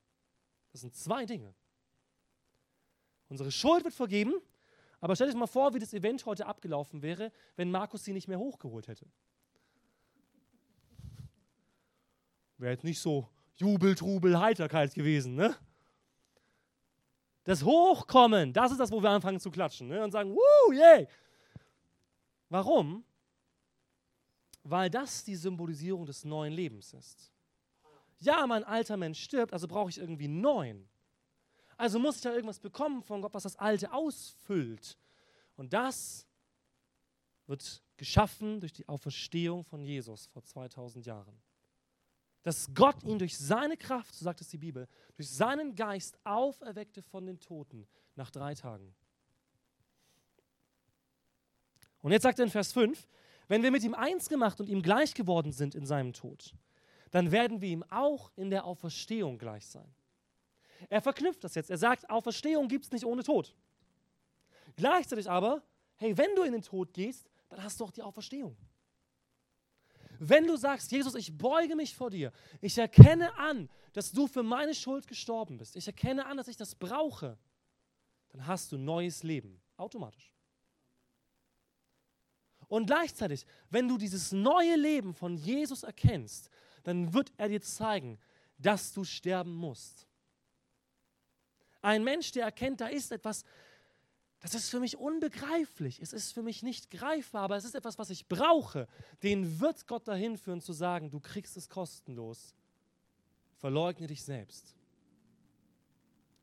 Das 0.72 0.82
sind 0.82 0.94
zwei 0.94 1.24
Dinge. 1.24 1.54
Unsere 3.30 3.50
Schuld 3.50 3.84
wird 3.84 3.94
vergeben, 3.94 4.34
aber 5.00 5.16
stell 5.16 5.30
dir 5.30 5.38
mal 5.38 5.46
vor, 5.46 5.72
wie 5.72 5.78
das 5.78 5.94
Event 5.94 6.26
heute 6.26 6.44
abgelaufen 6.44 7.00
wäre, 7.00 7.32
wenn 7.56 7.70
Markus 7.70 8.04
sie 8.04 8.12
nicht 8.12 8.28
mehr 8.28 8.38
hochgeholt 8.38 8.86
hätte. 8.86 9.10
Wäre 12.58 12.72
jetzt 12.72 12.84
nicht 12.84 13.00
so 13.00 13.28
Jubel, 13.56 13.94
Trubel, 13.94 14.38
Heiterkeit 14.38 14.94
gewesen, 14.94 15.34
ne? 15.34 15.56
Das 17.44 17.64
Hochkommen, 17.64 18.52
das 18.52 18.72
ist 18.72 18.78
das, 18.78 18.90
wo 18.90 19.02
wir 19.02 19.10
anfangen 19.10 19.40
zu 19.40 19.50
klatschen 19.50 19.88
ne? 19.88 20.04
und 20.04 20.10
sagen, 20.10 20.34
wuh, 20.34 20.72
yay. 20.72 21.08
Warum? 22.50 23.04
Weil 24.64 24.90
das 24.90 25.24
die 25.24 25.34
Symbolisierung 25.34 26.04
des 26.04 26.24
neuen 26.24 26.52
Lebens 26.52 26.92
ist. 26.92 27.32
Ja, 28.18 28.46
mein 28.46 28.64
alter 28.64 28.96
Mensch 28.96 29.22
stirbt, 29.22 29.52
also 29.52 29.66
brauche 29.66 29.88
ich 29.88 29.98
irgendwie 29.98 30.28
neuen. 30.28 30.88
Also 31.78 31.98
muss 31.98 32.16
ich 32.16 32.22
da 32.22 32.34
irgendwas 32.34 32.58
bekommen 32.58 33.02
von 33.02 33.22
Gott, 33.22 33.32
was 33.32 33.44
das 33.44 33.56
Alte 33.56 33.92
ausfüllt. 33.92 34.98
Und 35.56 35.72
das 35.72 36.26
wird 37.46 37.82
geschaffen 37.96 38.60
durch 38.60 38.72
die 38.72 38.86
Auferstehung 38.88 39.64
von 39.64 39.80
Jesus 39.80 40.26
vor 40.26 40.44
2000 40.44 41.06
Jahren 41.06 41.40
dass 42.48 42.72
Gott 42.72 43.04
ihn 43.04 43.18
durch 43.18 43.36
seine 43.36 43.76
Kraft, 43.76 44.14
so 44.14 44.24
sagt 44.24 44.40
es 44.40 44.48
die 44.48 44.56
Bibel, 44.56 44.88
durch 45.16 45.28
seinen 45.28 45.74
Geist 45.74 46.18
auferweckte 46.24 47.02
von 47.02 47.26
den 47.26 47.38
Toten 47.38 47.86
nach 48.16 48.30
drei 48.30 48.54
Tagen. 48.54 48.94
Und 52.00 52.12
jetzt 52.12 52.22
sagt 52.22 52.38
er 52.38 52.46
in 52.46 52.50
Vers 52.50 52.72
5, 52.72 53.06
wenn 53.48 53.62
wir 53.62 53.70
mit 53.70 53.82
ihm 53.84 53.92
eins 53.92 54.30
gemacht 54.30 54.60
und 54.60 54.70
ihm 54.70 54.80
gleich 54.80 55.12
geworden 55.12 55.52
sind 55.52 55.74
in 55.74 55.84
seinem 55.84 56.14
Tod, 56.14 56.54
dann 57.10 57.32
werden 57.32 57.60
wir 57.60 57.68
ihm 57.68 57.84
auch 57.90 58.32
in 58.34 58.48
der 58.48 58.64
Auferstehung 58.64 59.36
gleich 59.36 59.66
sein. 59.66 59.94
Er 60.88 61.02
verknüpft 61.02 61.44
das 61.44 61.54
jetzt. 61.54 61.68
Er 61.68 61.76
sagt, 61.76 62.08
Auferstehung 62.08 62.68
gibt 62.68 62.86
es 62.86 62.92
nicht 62.92 63.04
ohne 63.04 63.24
Tod. 63.24 63.54
Gleichzeitig 64.74 65.28
aber, 65.28 65.62
hey, 65.96 66.16
wenn 66.16 66.34
du 66.34 66.44
in 66.44 66.52
den 66.52 66.62
Tod 66.62 66.94
gehst, 66.94 67.28
dann 67.50 67.62
hast 67.62 67.78
du 67.78 67.84
auch 67.84 67.90
die 67.90 68.02
Auferstehung. 68.02 68.56
Wenn 70.18 70.46
du 70.46 70.56
sagst, 70.56 70.90
Jesus, 70.90 71.14
ich 71.14 71.36
beuge 71.36 71.76
mich 71.76 71.94
vor 71.94 72.10
dir, 72.10 72.32
ich 72.60 72.76
erkenne 72.76 73.36
an, 73.38 73.68
dass 73.92 74.12
du 74.12 74.26
für 74.26 74.42
meine 74.42 74.74
Schuld 74.74 75.06
gestorben 75.06 75.58
bist, 75.58 75.76
ich 75.76 75.86
erkenne 75.86 76.26
an, 76.26 76.36
dass 76.36 76.48
ich 76.48 76.56
das 76.56 76.74
brauche, 76.74 77.38
dann 78.30 78.46
hast 78.46 78.72
du 78.72 78.78
neues 78.78 79.22
Leben, 79.22 79.60
automatisch. 79.76 80.32
Und 82.68 82.86
gleichzeitig, 82.86 83.46
wenn 83.70 83.88
du 83.88 83.96
dieses 83.96 84.32
neue 84.32 84.76
Leben 84.76 85.14
von 85.14 85.36
Jesus 85.36 85.82
erkennst, 85.82 86.50
dann 86.82 87.14
wird 87.14 87.32
er 87.36 87.48
dir 87.48 87.62
zeigen, 87.62 88.18
dass 88.58 88.92
du 88.92 89.04
sterben 89.04 89.54
musst. 89.54 90.06
Ein 91.80 92.04
Mensch, 92.04 92.32
der 92.32 92.44
erkennt, 92.44 92.80
da 92.80 92.88
ist 92.88 93.12
etwas, 93.12 93.44
das 94.40 94.54
ist 94.54 94.70
für 94.70 94.78
mich 94.78 94.96
unbegreiflich. 94.96 96.00
Es 96.00 96.12
ist 96.12 96.32
für 96.32 96.42
mich 96.42 96.62
nicht 96.62 96.90
greifbar, 96.90 97.42
aber 97.42 97.56
es 97.56 97.64
ist 97.64 97.74
etwas, 97.74 97.98
was 97.98 98.10
ich 98.10 98.28
brauche. 98.28 98.86
Den 99.22 99.60
wird 99.60 99.86
Gott 99.86 100.06
dahin 100.06 100.36
führen 100.36 100.60
zu 100.60 100.72
sagen, 100.72 101.10
du 101.10 101.18
kriegst 101.18 101.56
es 101.56 101.68
kostenlos. 101.68 102.54
Verleugne 103.56 104.06
dich 104.06 104.22
selbst. 104.22 104.76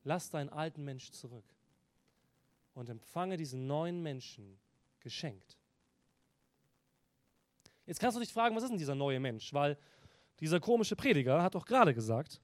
Lass 0.03 0.29
deinen 0.29 0.49
alten 0.49 0.84
Mensch 0.84 1.12
zurück 1.12 1.45
und 2.73 2.89
empfange 2.89 3.38
diesen 3.38 3.65
neuen 3.65 4.03
Menschen 4.03 4.60
geschenkt. 4.99 5.58
Jetzt 7.86 7.99
kannst 7.99 8.17
du 8.17 8.19
dich 8.19 8.34
fragen, 8.34 8.55
was 8.55 8.63
ist 8.63 8.69
denn 8.69 8.77
dieser 8.77 8.95
neue 8.95 9.19
Mensch? 9.19 9.53
Weil 9.53 9.77
dieser 10.41 10.60
komische 10.60 10.97
Prediger 10.97 11.41
hat 11.41 11.55
doch 11.55 11.65
gerade 11.65 11.93
gesagt, 11.93 12.41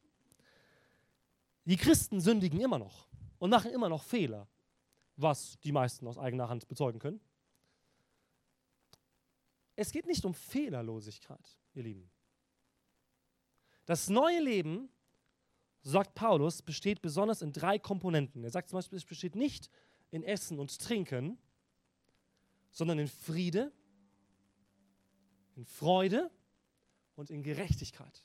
die 1.65 1.75
Christen 1.75 2.21
sündigen 2.21 2.61
immer 2.61 2.79
noch 2.79 3.07
und 3.37 3.49
machen 3.49 3.71
immer 3.71 3.89
noch 3.89 4.03
Fehler 4.03 4.47
was 5.21 5.59
die 5.59 5.71
meisten 5.71 6.07
aus 6.07 6.17
eigener 6.17 6.49
Hand 6.49 6.67
bezeugen 6.67 6.99
können. 6.99 7.21
Es 9.75 9.91
geht 9.91 10.05
nicht 10.05 10.25
um 10.25 10.33
Fehlerlosigkeit, 10.33 11.57
ihr 11.73 11.83
Lieben. 11.83 12.11
Das 13.85 14.09
neue 14.09 14.39
Leben, 14.41 14.89
sagt 15.81 16.13
Paulus, 16.13 16.61
besteht 16.61 17.01
besonders 17.01 17.41
in 17.41 17.51
drei 17.51 17.79
Komponenten. 17.79 18.43
Er 18.43 18.51
sagt 18.51 18.69
zum 18.69 18.77
Beispiel, 18.77 18.97
es 18.97 19.05
besteht 19.05 19.35
nicht 19.35 19.69
in 20.11 20.23
Essen 20.23 20.59
und 20.59 20.77
Trinken, 20.79 21.37
sondern 22.69 22.99
in 22.99 23.07
Friede, 23.07 23.71
in 25.55 25.65
Freude 25.65 26.29
und 27.15 27.29
in 27.29 27.43
Gerechtigkeit. 27.43 28.23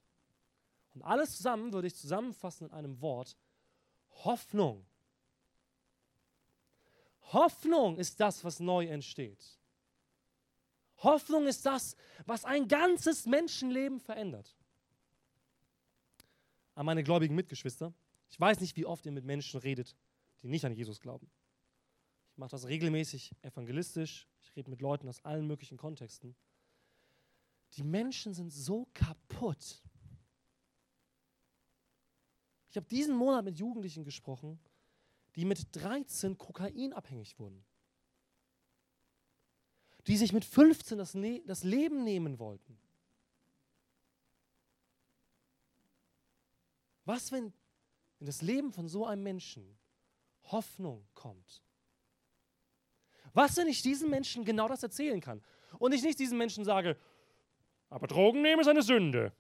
Und 0.95 1.03
alles 1.03 1.37
zusammen 1.37 1.73
würde 1.73 1.89
ich 1.89 1.97
zusammenfassen 1.97 2.69
in 2.69 2.73
einem 2.73 3.01
Wort, 3.01 3.37
Hoffnung. 4.25 4.87
Hoffnung 7.33 7.99
ist 7.99 8.21
das, 8.21 8.45
was 8.45 8.61
neu 8.61 8.87
entsteht. 8.87 9.59
Hoffnung 10.99 11.47
ist 11.47 11.67
das, 11.67 11.97
was 12.25 12.45
ein 12.45 12.69
ganzes 12.69 13.27
Menschenleben 13.27 14.01
verändert. 14.01 14.57
An 16.75 16.87
meine 16.87 17.03
gläubigen 17.03 17.35
Mitgeschwister, 17.35 17.93
ich 18.29 18.41
weiß 18.41 18.61
nicht, 18.61 18.77
wie 18.77 18.87
oft 18.87 19.05
ihr 19.07 19.13
mit 19.13 19.25
Menschen 19.25 19.61
redet, 19.61 19.97
die 20.43 20.49
nicht 20.49 20.65
an 20.65 20.73
Jesus 20.73 21.01
glauben. 21.01 21.31
Ich 22.31 22.39
mache 22.39 22.51
das 22.51 22.67
regelmäßig 22.67 23.35
evangelistisch. 23.43 24.27
Ich 24.43 24.55
rede 24.57 24.71
mit 24.71 24.81
Leuten 24.81 25.09
aus 25.09 25.25
allen 25.25 25.47
möglichen 25.47 25.79
Kontexten. 25.79 26.37
Die 27.73 27.83
Menschen 27.83 28.35
sind 28.35 28.51
so 28.51 28.89
kaputt. 28.93 29.83
Ich 32.69 32.77
habe 32.77 32.87
diesen 32.87 33.17
Monat 33.17 33.45
mit 33.45 33.59
Jugendlichen 33.59 34.05
gesprochen, 34.05 34.61
die 35.37 35.45
mit 35.45 35.69
13 35.77 36.39
kokainabhängig 36.39 37.39
wurden. 37.39 37.65
Die 40.07 40.17
sich 40.17 40.33
mit 40.33 40.45
15 40.45 40.99
das, 40.99 41.15
ne 41.15 41.43
das 41.47 41.63
Leben 41.63 42.05
nehmen 42.05 42.39
wollten. 42.39 42.79
Was, 47.05 47.31
wenn 47.33 47.53
in 48.19 48.27
das 48.27 48.41
Leben 48.41 48.73
von 48.73 48.89
so 48.89 49.07
einem 49.07 49.23
Menschen 49.23 49.79
Hoffnung 50.45 51.07
kommt? 51.15 51.63
Was, 53.35 53.57
wenn 53.59 53.69
ich 53.69 53.83
diesen 53.83 54.09
Menschen 54.09 54.45
genau 54.45 54.69
das 54.69 54.83
erzählen 54.83 55.21
kann 55.21 55.43
und 55.79 55.93
ich 55.93 56.03
nicht 56.03 56.19
diesen 56.19 56.39
Menschen 56.39 56.65
sage, 56.65 56.97
aber 57.91 58.07
Drogen 58.07 58.43
nehmen 58.43 58.63
ist 58.63 58.69
eine 58.69 58.83
Sünde. 58.83 59.33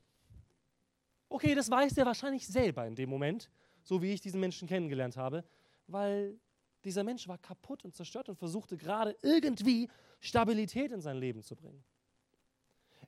Okay, 1.28 1.54
das 1.54 1.70
weiß 1.70 1.94
der 1.94 2.06
wahrscheinlich 2.06 2.46
selber 2.46 2.86
in 2.86 2.94
dem 2.94 3.08
Moment, 3.08 3.50
so 3.82 4.02
wie 4.02 4.12
ich 4.12 4.20
diesen 4.20 4.40
Menschen 4.40 4.68
kennengelernt 4.68 5.16
habe 5.16 5.44
weil 5.86 6.38
dieser 6.84 7.02
Mensch 7.02 7.26
war 7.26 7.38
kaputt 7.38 7.84
und 7.84 7.94
zerstört 7.94 8.28
und 8.28 8.36
versuchte 8.36 8.76
gerade 8.76 9.16
irgendwie 9.22 9.88
Stabilität 10.20 10.92
in 10.92 11.00
sein 11.00 11.18
Leben 11.18 11.42
zu 11.42 11.56
bringen. 11.56 11.84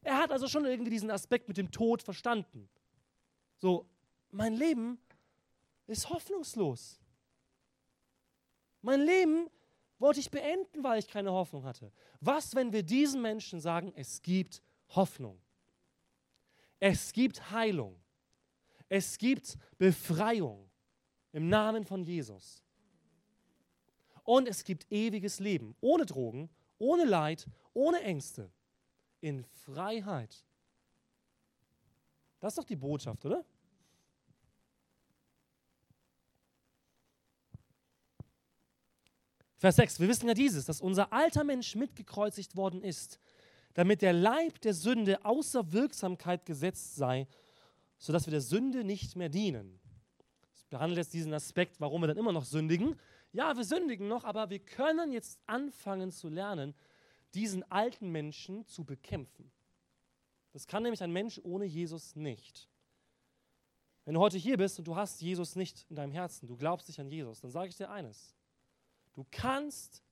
Er 0.03 0.19
hat 0.19 0.33
also 0.33 0.49
schon 0.49 0.65
irgendwie 0.65 0.91
diesen 0.91 1.11
Aspekt 1.11 1.49
mit 1.49 1.57
dem 1.57 1.71
Tod 1.71 2.03
verstanden. 2.03 2.69
So, 3.57 3.89
mein 4.31 4.55
Leben 4.55 4.99
ist 5.87 6.09
hoffnungslos. 6.11 7.01
Mein 8.83 9.01
Leben 9.01 9.49
wollte 9.99 10.21
ich 10.21 10.31
beenden, 10.31 10.83
weil 10.83 10.99
ich 10.99 11.09
keine 11.09 11.33
Hoffnung 11.33 11.65
hatte. 11.65 11.93
Was, 12.21 12.55
wenn 12.55 12.73
wir 12.73 12.83
diesen 12.83 13.23
Menschen 13.23 13.61
sagen, 13.61 13.93
es 13.97 14.23
gibt 14.23 14.63
Hoffnung? 14.91 15.41
Es 16.81 17.13
gibt 17.13 17.51
Heilung. 17.51 18.01
Es 18.89 19.19
gibt 19.19 19.57
Befreiung 19.77 20.69
im 21.33 21.49
Namen 21.49 21.85
von 21.85 22.03
Jesus 22.03 22.63
und 24.29 24.47
es 24.47 24.63
gibt 24.63 24.93
ewiges 24.93 25.41
Leben, 25.41 25.75
ohne 25.81 26.05
Drogen, 26.05 26.51
ohne 26.77 27.07
Leid, 27.07 27.47
ohne 27.73 28.03
Ängste. 28.03 28.51
in 29.21 29.45
Freiheit. 29.65 30.45
Das 32.39 32.53
ist 32.53 32.59
doch 32.59 32.65
die 32.65 32.77
Botschaft, 32.77 33.25
oder? 33.25 33.45
Vers 39.57 39.77
6, 39.77 39.99
wir 39.99 40.09
wissen 40.09 40.29
ja 40.29 40.35
dieses, 40.35 40.67
dass 40.67 40.81
unser 40.83 41.13
alter 41.13 41.43
Mensch 41.43 41.75
mitgekreuzigt 41.75 42.55
worden 42.55 42.83
ist, 42.83 43.19
damit 43.75 44.03
der 44.03 44.13
Leib 44.13 44.61
der 44.61 44.75
Sünde 44.75 45.25
außer 45.25 45.73
Wirksamkeit 45.73 46.45
gesetzt 46.45 46.95
sei, 46.95 47.27
sodass 47.97 48.27
wir 48.27 48.33
der 48.33 48.43
Sünde 48.43 48.85
nicht 48.85 49.17
mehr 49.17 49.31
dienen. 49.31 49.81
Es 50.55 50.65
behandelt 50.67 50.99
jetzt 50.99 51.15
diesen 51.15 51.33
Aspekt, 51.33 51.81
warum 51.81 52.03
wir 52.03 52.09
dann 52.09 52.19
immer 52.19 52.33
noch 52.33 52.45
sündigen. 52.45 52.95
Ja, 53.39 53.57
wir 53.57 53.63
sündigen 53.63 54.09
noch, 54.09 54.25
aber 54.25 54.51
wir 54.51 54.59
können 54.59 55.13
jetzt 55.13 55.39
anfangen 55.47 56.11
zu 56.11 56.29
lernen, 56.29 56.75
diesen 57.35 57.63
alten 57.71 58.11
Menschen 58.11 58.67
zu 58.67 58.83
bekämpfen. 58.83 59.53
Das 60.53 60.67
kann 60.67 60.83
nämlich 60.83 61.05
ein 61.05 61.13
Mensch 61.13 61.41
ohne 61.45 61.65
Jesus 61.65 62.17
nicht. 62.17 62.69
Wenn 64.05 64.15
du 64.15 64.21
heute 64.21 64.39
hier 64.39 64.57
bist 64.57 64.81
und 64.81 64.89
du 64.89 64.97
hast 64.97 65.21
Jesus 65.21 65.55
nicht 65.55 65.87
in 65.89 65.95
deinem 65.95 66.11
Herzen, 66.11 66.49
du 66.49 66.57
glaubst 66.57 66.89
nicht 66.89 66.99
an 66.99 67.13
Jesus, 67.13 67.41
dann 67.41 67.53
sage 67.53 67.69
ich 67.69 67.77
dir 67.77 67.91
eines. 67.91 68.35
Du 69.13 69.25
kannst 69.31 70.03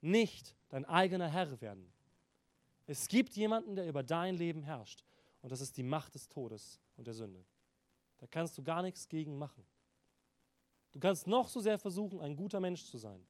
nicht 0.00 0.56
dein 0.68 0.84
eigener 0.84 1.28
Herr 1.28 1.60
werden. 1.60 1.92
Es 2.88 3.06
gibt 3.06 3.36
jemanden, 3.36 3.76
der 3.76 3.86
über 3.86 4.02
dein 4.02 4.36
Leben 4.36 4.64
herrscht. 4.64 5.04
Und 5.42 5.52
das 5.52 5.60
ist 5.60 5.76
die 5.76 5.84
Macht 5.84 6.16
des 6.16 6.28
Todes 6.28 6.80
und 6.96 7.06
der 7.06 7.14
Sünde. 7.14 7.44
Da 8.16 8.26
kannst 8.26 8.58
du 8.58 8.64
gar 8.64 8.82
nichts 8.82 9.08
gegen 9.08 9.38
machen. 9.38 9.64
Du 10.92 11.00
kannst 11.00 11.26
noch 11.26 11.48
so 11.48 11.60
sehr 11.60 11.78
versuchen, 11.78 12.20
ein 12.20 12.36
guter 12.36 12.60
Mensch 12.60 12.84
zu 12.84 12.98
sein. 12.98 13.24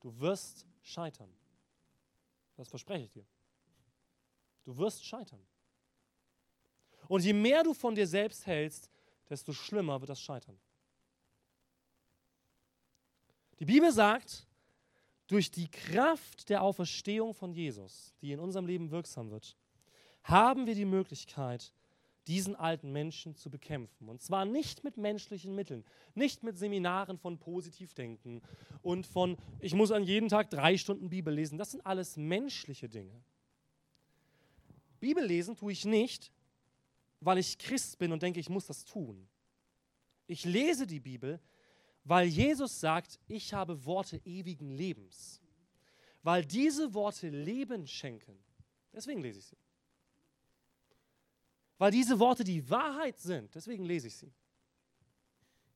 Du 0.00 0.18
wirst 0.18 0.66
scheitern. 0.82 1.32
Das 2.56 2.68
verspreche 2.68 3.04
ich 3.04 3.10
dir. 3.10 3.26
Du 4.64 4.76
wirst 4.76 5.04
scheitern. 5.04 5.40
Und 7.08 7.24
je 7.24 7.32
mehr 7.32 7.62
du 7.62 7.72
von 7.72 7.94
dir 7.94 8.06
selbst 8.06 8.46
hältst, 8.46 8.90
desto 9.28 9.52
schlimmer 9.52 10.00
wird 10.00 10.10
das 10.10 10.20
Scheitern. 10.20 10.58
Die 13.58 13.64
Bibel 13.64 13.90
sagt, 13.92 14.46
durch 15.26 15.50
die 15.50 15.68
Kraft 15.68 16.48
der 16.48 16.62
Auferstehung 16.62 17.34
von 17.34 17.52
Jesus, 17.52 18.14
die 18.20 18.32
in 18.32 18.40
unserem 18.40 18.66
Leben 18.66 18.90
wirksam 18.90 19.30
wird, 19.30 19.56
haben 20.22 20.66
wir 20.66 20.74
die 20.74 20.84
Möglichkeit, 20.84 21.72
diesen 22.28 22.54
alten 22.54 22.92
Menschen 22.92 23.34
zu 23.34 23.50
bekämpfen. 23.50 24.08
Und 24.08 24.22
zwar 24.22 24.44
nicht 24.44 24.84
mit 24.84 24.96
menschlichen 24.96 25.54
Mitteln, 25.54 25.84
nicht 26.14 26.42
mit 26.42 26.56
Seminaren 26.58 27.18
von 27.18 27.38
Positivdenken 27.38 28.42
und 28.82 29.06
von, 29.06 29.38
ich 29.60 29.74
muss 29.74 29.90
an 29.90 30.04
jedem 30.04 30.28
Tag 30.28 30.50
drei 30.50 30.76
Stunden 30.76 31.08
Bibel 31.08 31.34
lesen. 31.34 31.58
Das 31.58 31.70
sind 31.70 31.84
alles 31.84 32.16
menschliche 32.16 32.88
Dinge. 32.88 33.22
Bibel 35.00 35.24
lesen 35.24 35.56
tue 35.56 35.72
ich 35.72 35.84
nicht, 35.84 36.30
weil 37.20 37.38
ich 37.38 37.58
Christ 37.58 37.98
bin 37.98 38.12
und 38.12 38.22
denke, 38.22 38.40
ich 38.40 38.50
muss 38.50 38.66
das 38.66 38.84
tun. 38.84 39.26
Ich 40.26 40.44
lese 40.44 40.86
die 40.86 41.00
Bibel, 41.00 41.40
weil 42.04 42.28
Jesus 42.28 42.78
sagt, 42.80 43.18
ich 43.26 43.54
habe 43.54 43.84
Worte 43.84 44.20
ewigen 44.24 44.70
Lebens. 44.70 45.40
Weil 46.22 46.44
diese 46.44 46.92
Worte 46.94 47.28
Leben 47.28 47.86
schenken. 47.86 48.38
Deswegen 48.92 49.22
lese 49.22 49.38
ich 49.38 49.46
sie. 49.46 49.56
Weil 51.78 51.92
diese 51.92 52.18
Worte 52.18 52.44
die 52.44 52.68
Wahrheit 52.68 53.18
sind. 53.18 53.54
Deswegen 53.54 53.84
lese 53.84 54.08
ich 54.08 54.16
sie. 54.16 54.32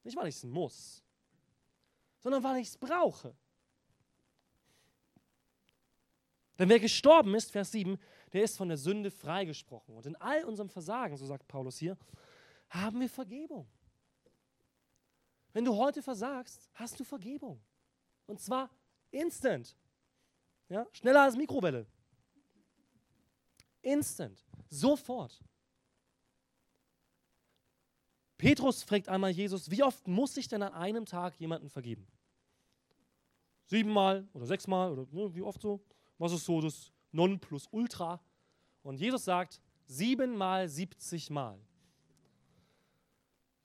Nicht, 0.05 0.17
weil 0.17 0.27
ich 0.27 0.37
es 0.37 0.45
muss, 0.45 1.03
sondern 2.19 2.43
weil 2.43 2.61
ich 2.61 2.69
es 2.69 2.77
brauche. 2.77 3.35
Denn 6.59 6.69
wer 6.69 6.81
gestorben 6.81 7.35
ist, 7.35 7.51
Vers 7.51 7.73
7, 7.73 7.99
der 8.33 8.43
ist 8.43 8.57
von 8.57 8.69
der 8.69 8.77
Sünde 8.77 9.11
freigesprochen. 9.11 9.97
Und 9.97 10.07
in 10.07 10.17
all 10.17 10.45
unserem 10.45 10.69
Versagen, 10.69 11.17
so 11.17 11.25
sagt 11.25 11.47
Paulus 11.47 11.79
hier, 11.79 11.97
haben 12.69 13.01
wir 13.01 13.09
Vergebung. 13.09 13.69
Wenn 15.53 15.65
du 15.65 15.77
heute 15.77 16.03
versagst, 16.03 16.69
hast 16.75 16.99
du 16.99 17.05
Vergebung. 17.05 17.61
Und 18.27 18.41
zwar 18.41 18.71
instant. 19.11 19.77
Ja? 20.69 20.87
Schneller 20.93 21.23
als 21.23 21.37
Mikrowelle. 21.37 21.87
Instant. 23.83 24.45
Sofort. 24.69 25.43
Petrus 28.43 28.83
fragt 28.83 29.09
einmal 29.09 29.31
Jesus, 29.31 29.71
wie 29.71 29.85
oft 29.85 30.09
muss 30.09 30.37
ich 30.37 30.49
denn 30.49 30.65
an 30.65 30.73
einem 30.73 31.07
Tag 31.07 31.39
jemanden 31.39 31.71
vergeben? 31.71 32.09
Siebenmal 33.67 34.27
oder 34.33 34.47
sechsmal 34.47 34.91
oder 34.91 35.07
ne, 35.13 35.33
wie 35.33 35.43
oft 35.43 35.63
so? 35.63 35.81
Was 36.19 36.33
ist 36.33 36.45
so 36.45 36.61
das 36.61 36.91
Nonplusultra? 37.13 38.21
Und 38.83 38.99
Jesus 38.99 39.25
sagt, 39.27 39.61
siebenmal, 39.87 40.69
siebzig 40.69 41.31
Mal. 41.31 41.57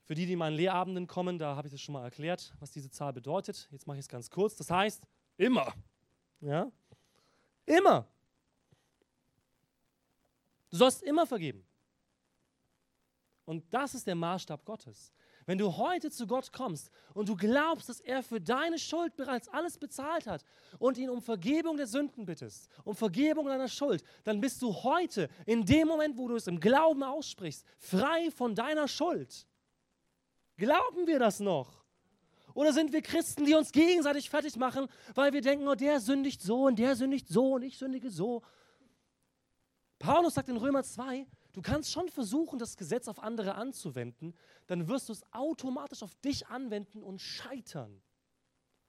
Für 0.04 0.14
die, 0.14 0.28
die 0.28 0.34
in 0.34 0.40
meinen 0.40 0.56
Lehrabenden 0.56 1.08
kommen, 1.08 1.40
da 1.40 1.56
habe 1.56 1.68
ich 1.68 1.72
das 1.72 1.82
schon 1.82 1.94
mal 1.94 2.04
erklärt, 2.04 2.54
was 2.60 2.70
diese 2.70 2.92
Zahl 2.92 3.14
bedeutet. 3.14 3.68
Jetzt 3.72 3.88
mache 3.88 3.98
ich 3.98 4.06
es 4.06 4.08
ganz 4.08 4.30
kurz. 4.30 4.58
Das 4.58 4.70
heißt, 4.70 5.08
immer. 5.38 5.74
Ja? 6.40 6.72
Immer. 7.66 8.08
Du 10.70 10.78
sollst 10.78 11.02
immer 11.02 11.26
vergeben. 11.26 11.67
Und 13.48 13.64
das 13.74 13.96
ist 13.96 14.06
der 14.06 14.16
Maßstab 14.16 14.66
Gottes. 14.66 15.14
Wenn 15.46 15.58
du 15.58 15.78
heute 15.78 16.12
zu 16.12 16.28
Gott 16.28 16.52
kommst 16.52 16.92
und 17.14 17.30
du 17.30 17.38
glaubst, 17.38 17.88
dass 17.88 18.02
er 18.02 18.22
für 18.22 18.42
deine 18.42 18.78
Schuld 18.78 19.16
bereits 19.16 19.48
alles 19.48 19.78
bezahlt 19.78 20.28
hat 20.28 20.44
und 20.80 20.98
ihn 20.98 21.10
um 21.10 21.22
Vergebung 21.22 21.78
der 21.78 21.88
Sünden 21.88 22.26
bittest, 22.26 22.68
um 22.84 22.94
Vergebung 22.94 23.46
deiner 23.46 23.70
Schuld, 23.70 24.04
dann 24.26 24.42
bist 24.42 24.62
du 24.62 24.74
heute, 24.84 25.30
in 25.46 25.66
dem 25.66 25.88
Moment, 25.88 26.18
wo 26.18 26.28
du 26.28 26.36
es 26.36 26.48
im 26.48 26.60
Glauben 26.60 27.04
aussprichst, 27.04 27.66
frei 27.80 28.30
von 28.32 28.54
deiner 28.54 28.90
Schuld. 28.90 29.48
Glauben 30.58 31.08
wir 31.08 31.18
das 31.18 31.40
noch? 31.40 31.86
Oder 32.54 32.74
sind 32.74 32.92
wir 32.92 33.02
Christen, 33.02 33.46
die 33.46 33.56
uns 33.56 33.72
gegenseitig 33.72 34.30
fertig 34.30 34.58
machen, 34.58 34.88
weil 35.16 35.32
wir 35.32 35.42
denken, 35.42 35.66
oh, 35.70 35.76
der 35.76 36.02
sündigt 36.02 36.42
so 36.42 36.64
und 36.66 36.78
der 36.80 36.98
sündigt 36.98 37.30
so 37.30 37.54
und 37.54 37.62
ich 37.62 37.78
sündige 37.78 38.10
so? 38.10 38.42
Paulus 40.00 40.34
sagt 40.34 40.50
in 40.50 40.58
Römer 40.58 40.84
2, 40.84 41.26
du 41.58 41.64
kannst 41.64 41.92
schon 41.92 42.08
versuchen, 42.10 42.60
das 42.60 42.78
Gesetz 42.78 43.08
auf 43.08 43.18
andere 43.18 43.56
anzuwenden, 43.56 44.36
dann 44.68 44.88
wirst 44.88 45.10
du 45.10 45.14
es 45.14 45.24
automatisch 45.34 46.04
auf 46.04 46.14
dich 46.18 46.46
anwenden 46.50 47.02
und 47.02 47.20
scheitern. 47.20 48.00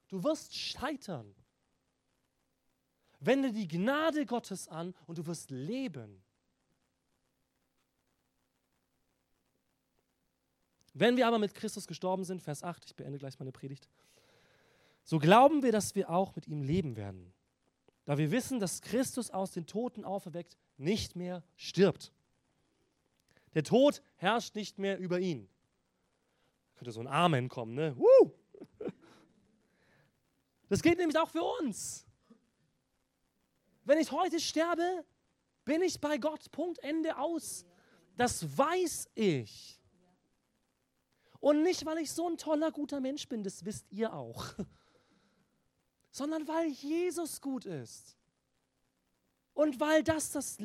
Du 0.07 0.23
wirst 0.23 0.55
scheitern. 0.55 1.33
Wende 3.19 3.51
die 3.51 3.67
Gnade 3.67 4.23
Gottes 4.27 4.67
an 4.67 4.93
und 5.07 5.17
du 5.17 5.25
wirst 5.25 5.49
leben. 5.49 6.21
Wenn 10.93 11.17
wir 11.17 11.25
aber 11.25 11.39
mit 11.39 11.55
Christus 11.55 11.87
gestorben 11.87 12.23
sind, 12.23 12.43
Vers 12.43 12.63
8, 12.63 12.85
ich 12.85 12.95
beende 12.95 13.17
gleich 13.17 13.39
meine 13.39 13.51
Predigt, 13.51 13.89
so 15.03 15.17
glauben 15.17 15.63
wir, 15.63 15.71
dass 15.71 15.95
wir 15.95 16.11
auch 16.11 16.35
mit 16.35 16.47
ihm 16.47 16.61
leben 16.61 16.95
werden. 16.95 17.33
Da 18.05 18.19
wir 18.19 18.29
wissen, 18.29 18.59
dass 18.59 18.81
Christus 18.81 19.31
aus 19.31 19.49
den 19.49 19.65
Toten 19.65 20.05
auferweckt 20.05 20.55
nicht 20.77 21.15
mehr 21.15 21.43
stirbt. 21.55 22.13
Der 23.53 23.63
Tod 23.63 24.01
herrscht 24.15 24.55
nicht 24.55 24.77
mehr 24.77 24.99
über 24.99 25.19
ihn. 25.19 25.49
Da 26.73 26.79
könnte 26.79 26.91
so 26.91 26.99
ein 26.99 27.07
Amen 27.07 27.49
kommen, 27.49 27.73
ne? 27.73 27.95
Woo! 27.97 28.31
Das 30.69 30.83
gilt 30.83 30.99
nämlich 30.99 31.17
auch 31.17 31.29
für 31.29 31.43
uns. 31.43 32.05
Wenn 33.83 33.97
ich 33.97 34.11
heute 34.11 34.39
sterbe, 34.39 35.03
bin 35.65 35.81
ich 35.81 35.99
bei 35.99 36.19
Gott. 36.19 36.51
Punkt, 36.51 36.77
Ende 36.79 37.17
aus. 37.17 37.65
Das 38.15 38.55
weiß 38.57 39.09
ich. 39.15 39.79
Und 41.39 41.63
nicht, 41.63 41.85
weil 41.85 41.99
ich 41.99 42.11
so 42.11 42.29
ein 42.29 42.37
toller, 42.37 42.71
guter 42.71 42.99
Mensch 42.99 43.27
bin, 43.27 43.43
das 43.43 43.65
wisst 43.65 43.91
ihr 43.91 44.13
auch, 44.13 44.45
sondern 46.11 46.47
weil 46.47 46.67
Jesus 46.67 47.41
gut 47.41 47.65
ist. 47.65 48.17
Und 49.53 49.79
weil 49.79 50.03
das 50.03 50.31
das 50.31 50.59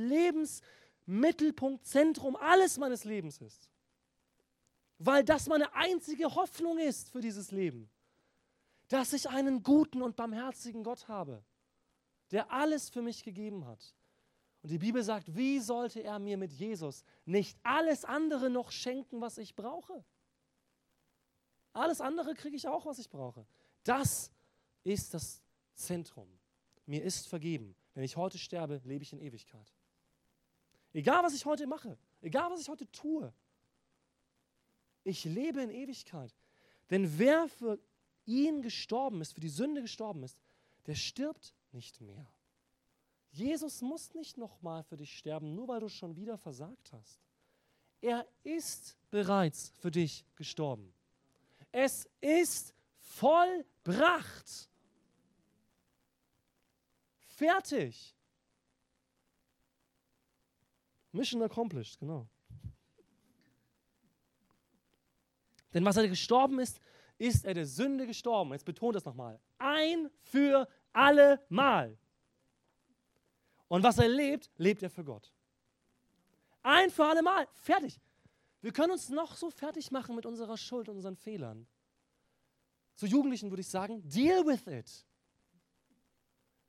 Lebensmittelpunkt, 1.06 1.86
Zentrum 1.86 2.36
alles 2.36 2.78
meines 2.78 3.04
Lebens 3.04 3.40
ist. 3.40 3.70
Weil 4.98 5.24
das 5.24 5.46
meine 5.48 5.74
einzige 5.74 6.34
Hoffnung 6.34 6.78
ist 6.78 7.10
für 7.10 7.20
dieses 7.20 7.50
Leben. 7.50 7.90
Dass 8.88 9.12
ich 9.12 9.28
einen 9.28 9.62
guten 9.62 10.02
und 10.02 10.16
barmherzigen 10.16 10.84
Gott 10.84 11.08
habe, 11.08 11.44
der 12.30 12.50
alles 12.50 12.90
für 12.90 13.02
mich 13.02 13.24
gegeben 13.24 13.66
hat. 13.66 13.94
Und 14.62 14.70
die 14.70 14.78
Bibel 14.78 15.02
sagt, 15.02 15.34
wie 15.34 15.60
sollte 15.60 16.02
er 16.02 16.18
mir 16.18 16.38
mit 16.38 16.52
Jesus 16.52 17.04
nicht 17.26 17.58
alles 17.62 18.04
andere 18.04 18.48
noch 18.48 18.70
schenken, 18.70 19.20
was 19.20 19.36
ich 19.36 19.54
brauche? 19.54 20.04
Alles 21.72 22.00
andere 22.00 22.34
kriege 22.34 22.56
ich 22.56 22.68
auch, 22.68 22.86
was 22.86 22.98
ich 22.98 23.10
brauche. 23.10 23.46
Das 23.82 24.30
ist 24.84 25.12
das 25.12 25.42
Zentrum. 25.74 26.28
Mir 26.86 27.02
ist 27.02 27.26
vergeben. 27.28 27.74
Wenn 27.94 28.04
ich 28.04 28.16
heute 28.16 28.38
sterbe, 28.38 28.80
lebe 28.84 29.02
ich 29.02 29.12
in 29.12 29.18
Ewigkeit. 29.18 29.73
Egal, 30.94 31.24
was 31.24 31.34
ich 31.34 31.44
heute 31.44 31.66
mache, 31.66 31.98
egal, 32.22 32.50
was 32.50 32.60
ich 32.60 32.68
heute 32.68 32.90
tue, 32.92 33.32
ich 35.02 35.24
lebe 35.24 35.60
in 35.60 35.70
Ewigkeit. 35.70 36.32
Denn 36.88 37.18
wer 37.18 37.48
für 37.48 37.78
ihn 38.24 38.62
gestorben 38.62 39.20
ist, 39.20 39.32
für 39.34 39.40
die 39.40 39.48
Sünde 39.48 39.82
gestorben 39.82 40.22
ist, 40.22 40.38
der 40.86 40.94
stirbt 40.94 41.52
nicht 41.72 42.00
mehr. 42.00 42.26
Jesus 43.32 43.82
muss 43.82 44.14
nicht 44.14 44.38
nochmal 44.38 44.84
für 44.84 44.96
dich 44.96 45.18
sterben, 45.18 45.54
nur 45.54 45.66
weil 45.66 45.80
du 45.80 45.88
schon 45.88 46.14
wieder 46.14 46.38
versagt 46.38 46.92
hast. 46.92 47.20
Er 48.00 48.26
ist 48.44 48.96
bereits 49.10 49.72
für 49.80 49.90
dich 49.90 50.24
gestorben. 50.36 50.94
Es 51.72 52.08
ist 52.20 52.72
vollbracht. 53.00 54.70
Fertig. 57.26 58.14
Mission 61.14 61.42
accomplished, 61.42 61.98
genau. 61.98 62.28
Denn 65.72 65.84
was 65.84 65.96
er 65.96 66.08
gestorben 66.08 66.58
ist, 66.60 66.80
ist 67.18 67.44
er 67.44 67.54
der 67.54 67.66
Sünde 67.66 68.06
gestorben. 68.06 68.52
Jetzt 68.52 68.64
betont 68.64 68.96
das 68.96 69.04
nochmal. 69.04 69.40
Ein 69.58 70.10
für 70.22 70.68
alle 70.92 71.44
Mal. 71.48 71.96
Und 73.68 73.82
was 73.82 73.98
er 73.98 74.08
lebt, 74.08 74.50
lebt 74.56 74.82
er 74.82 74.90
für 74.90 75.04
Gott. 75.04 75.32
Ein 76.62 76.90
für 76.90 77.04
alle 77.04 77.22
Mal. 77.22 77.46
Fertig. 77.52 78.00
Wir 78.60 78.72
können 78.72 78.92
uns 78.92 79.08
noch 79.08 79.36
so 79.36 79.50
fertig 79.50 79.90
machen 79.90 80.16
mit 80.16 80.26
unserer 80.26 80.56
Schuld 80.56 80.88
und 80.88 80.96
unseren 80.96 81.16
Fehlern. 81.16 81.66
Zu 82.94 83.06
Jugendlichen 83.06 83.50
würde 83.50 83.60
ich 83.60 83.68
sagen, 83.68 84.02
deal 84.08 84.46
with 84.46 84.66
it. 84.66 85.04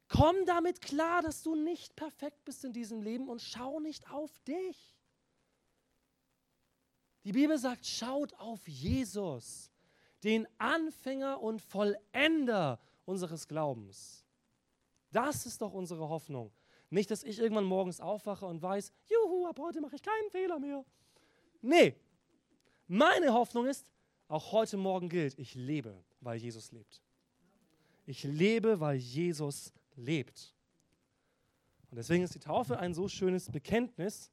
Komm 0.08 0.36
damit 0.46 0.82
klar, 0.82 1.22
dass 1.22 1.42
du 1.42 1.56
nicht 1.56 1.96
perfekt 1.96 2.46
bist 2.46 2.64
in 2.64 2.74
diesem 2.74 3.02
Leben 3.02 3.28
und 3.28 3.42
schau 3.42 3.80
nicht 3.80 4.10
auf 4.12 4.40
dich. 4.40 4.96
Die 7.24 7.32
Bibel 7.32 7.58
sagt, 7.58 7.86
schaut 7.88 8.34
auf 8.36 8.68
Jesus, 8.68 9.72
den 10.24 10.48
Anfänger 10.60 11.42
und 11.42 11.60
Vollender 11.60 12.80
unseres 13.06 13.48
Glaubens. 13.48 14.24
Das 15.12 15.46
ist 15.46 15.62
doch 15.62 15.74
unsere 15.74 16.08
Hoffnung. 16.08 16.52
Nicht, 16.92 17.10
dass 17.10 17.24
ich 17.24 17.40
irgendwann 17.40 17.66
morgens 17.66 18.00
aufwache 18.00 18.46
und 18.46 18.62
weiß, 18.62 18.94
juhu, 19.10 19.48
ab 19.48 19.58
heute 19.60 19.82
mache 19.82 19.96
ich 19.96 20.04
keinen 20.04 20.30
Fehler 20.30 20.60
mehr. 20.60 20.86
Nee, 21.62 21.96
meine 22.88 23.34
Hoffnung 23.34 23.66
ist, 23.66 23.92
auch 24.28 24.52
heute 24.52 24.78
Morgen 24.78 25.10
gilt, 25.10 25.38
ich 25.40 25.56
lebe, 25.56 26.04
weil 26.20 26.38
Jesus 26.38 26.72
lebt. 26.72 27.02
Ich 28.06 28.24
lebe, 28.24 28.80
weil 28.80 28.98
Jesus 28.98 29.74
lebt. 29.96 30.54
Und 31.90 31.98
deswegen 31.98 32.24
ist 32.24 32.36
die 32.36 32.40
Taufe 32.40 32.80
ein 32.80 32.94
so 32.94 33.08
schönes 33.08 33.50
Bekenntnis, 33.50 34.32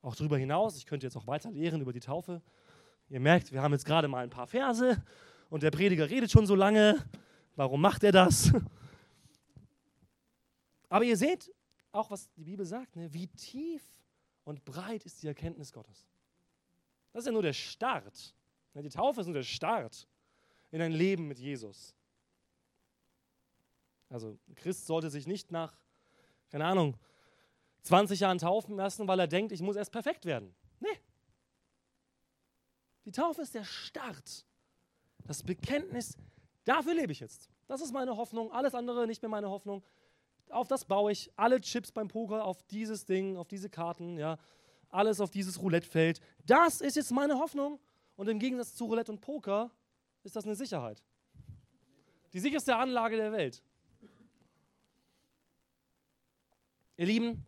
auch 0.00 0.14
darüber 0.14 0.38
hinaus. 0.38 0.76
Ich 0.76 0.86
könnte 0.86 1.06
jetzt 1.06 1.16
auch 1.16 1.26
weiter 1.26 1.50
lehren 1.50 1.80
über 1.80 1.92
die 1.92 2.00
Taufe. 2.00 2.42
Ihr 3.08 3.20
merkt, 3.20 3.52
wir 3.52 3.62
haben 3.62 3.72
jetzt 3.72 3.84
gerade 3.84 4.08
mal 4.08 4.22
ein 4.22 4.30
paar 4.30 4.46
Verse 4.46 5.02
und 5.50 5.62
der 5.62 5.70
Prediger 5.70 6.08
redet 6.08 6.30
schon 6.30 6.46
so 6.46 6.54
lange. 6.54 7.04
Warum 7.56 7.80
macht 7.80 8.04
er 8.04 8.12
das? 8.12 8.52
Aber 10.88 11.04
ihr 11.04 11.16
seht 11.16 11.52
auch, 11.90 12.10
was 12.10 12.30
die 12.32 12.44
Bibel 12.44 12.66
sagt, 12.66 12.96
ne? 12.96 13.12
wie 13.12 13.26
tief 13.28 13.82
und 14.44 14.64
breit 14.64 15.04
ist 15.04 15.22
die 15.22 15.26
Erkenntnis 15.26 15.72
Gottes. 15.72 16.06
Das 17.12 17.20
ist 17.22 17.26
ja 17.26 17.32
nur 17.32 17.42
der 17.42 17.52
Start. 17.52 18.34
Die 18.74 18.88
Taufe 18.88 19.20
ist 19.20 19.26
nur 19.26 19.34
der 19.34 19.42
Start 19.42 20.08
in 20.70 20.80
ein 20.80 20.92
Leben 20.92 21.28
mit 21.28 21.38
Jesus. 21.38 21.94
Also 24.12 24.38
Christ 24.56 24.86
sollte 24.86 25.10
sich 25.10 25.26
nicht 25.26 25.50
nach, 25.50 25.74
keine 26.50 26.66
Ahnung, 26.66 26.96
20 27.82 28.20
Jahren 28.20 28.38
taufen 28.38 28.76
lassen, 28.76 29.08
weil 29.08 29.18
er 29.18 29.26
denkt, 29.26 29.52
ich 29.52 29.62
muss 29.62 29.76
erst 29.76 29.90
perfekt 29.90 30.26
werden. 30.26 30.54
Nee. 30.80 31.00
Die 33.06 33.10
Taufe 33.12 33.42
ist 33.42 33.54
der 33.54 33.64
Start. 33.64 34.44
Das 35.24 35.42
Bekenntnis, 35.42 36.16
dafür 36.64 36.94
lebe 36.94 37.12
ich 37.12 37.20
jetzt. 37.20 37.48
Das 37.66 37.80
ist 37.80 37.92
meine 37.92 38.16
Hoffnung. 38.16 38.52
Alles 38.52 38.74
andere 38.74 39.06
nicht 39.06 39.22
mehr 39.22 39.30
meine 39.30 39.48
Hoffnung. 39.48 39.82
Auf 40.50 40.68
das 40.68 40.84
baue 40.84 41.10
ich 41.10 41.32
alle 41.36 41.60
Chips 41.60 41.90
beim 41.90 42.08
Poker, 42.08 42.44
auf 42.44 42.62
dieses 42.64 43.06
Ding, 43.06 43.38
auf 43.38 43.48
diese 43.48 43.70
Karten, 43.70 44.18
ja. 44.18 44.38
Alles 44.90 45.20
auf 45.20 45.30
dieses 45.30 45.60
Roulettefeld. 45.62 46.20
Das 46.44 46.82
ist 46.82 46.96
jetzt 46.96 47.12
meine 47.12 47.38
Hoffnung. 47.38 47.80
Und 48.16 48.28
im 48.28 48.38
Gegensatz 48.38 48.74
zu 48.74 48.84
Roulette 48.84 49.10
und 49.10 49.22
Poker 49.22 49.70
ist 50.22 50.36
das 50.36 50.44
eine 50.44 50.54
Sicherheit. 50.54 51.02
Die 52.34 52.40
sicherste 52.40 52.76
Anlage 52.76 53.16
der 53.16 53.32
Welt. 53.32 53.62
Ihr 56.96 57.06
Lieben, 57.06 57.46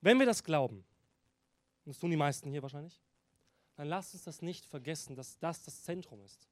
wenn 0.00 0.18
wir 0.18 0.26
das 0.26 0.44
glauben, 0.44 0.84
und 1.84 1.90
das 1.90 1.98
tun 1.98 2.10
die 2.10 2.16
meisten 2.16 2.50
hier 2.50 2.62
wahrscheinlich, 2.62 3.00
dann 3.76 3.88
lasst 3.88 4.14
uns 4.14 4.24
das 4.24 4.42
nicht 4.42 4.66
vergessen, 4.66 5.16
dass 5.16 5.38
das 5.38 5.62
das 5.62 5.82
Zentrum 5.82 6.20
ist. 6.22 6.48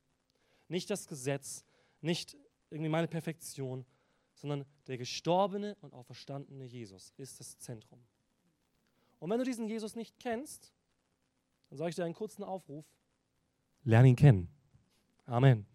Nicht 0.68 0.90
das 0.90 1.06
Gesetz, 1.06 1.64
nicht 2.00 2.36
irgendwie 2.70 2.90
meine 2.90 3.08
Perfektion, 3.08 3.84
sondern 4.34 4.64
der 4.86 4.98
gestorbene 4.98 5.76
und 5.80 5.94
auferstandene 5.94 6.64
Jesus 6.64 7.12
ist 7.16 7.38
das 7.38 7.58
Zentrum. 7.58 8.02
Und 9.20 9.30
wenn 9.30 9.38
du 9.38 9.44
diesen 9.44 9.68
Jesus 9.68 9.94
nicht 9.94 10.18
kennst, 10.18 10.72
dann 11.68 11.78
sage 11.78 11.90
ich 11.90 11.96
dir 11.96 12.04
einen 12.04 12.14
kurzen 12.14 12.42
Aufruf. 12.42 12.84
Lern 13.84 14.04
ihn 14.04 14.16
kennen. 14.16 14.48
Amen. 15.26 15.71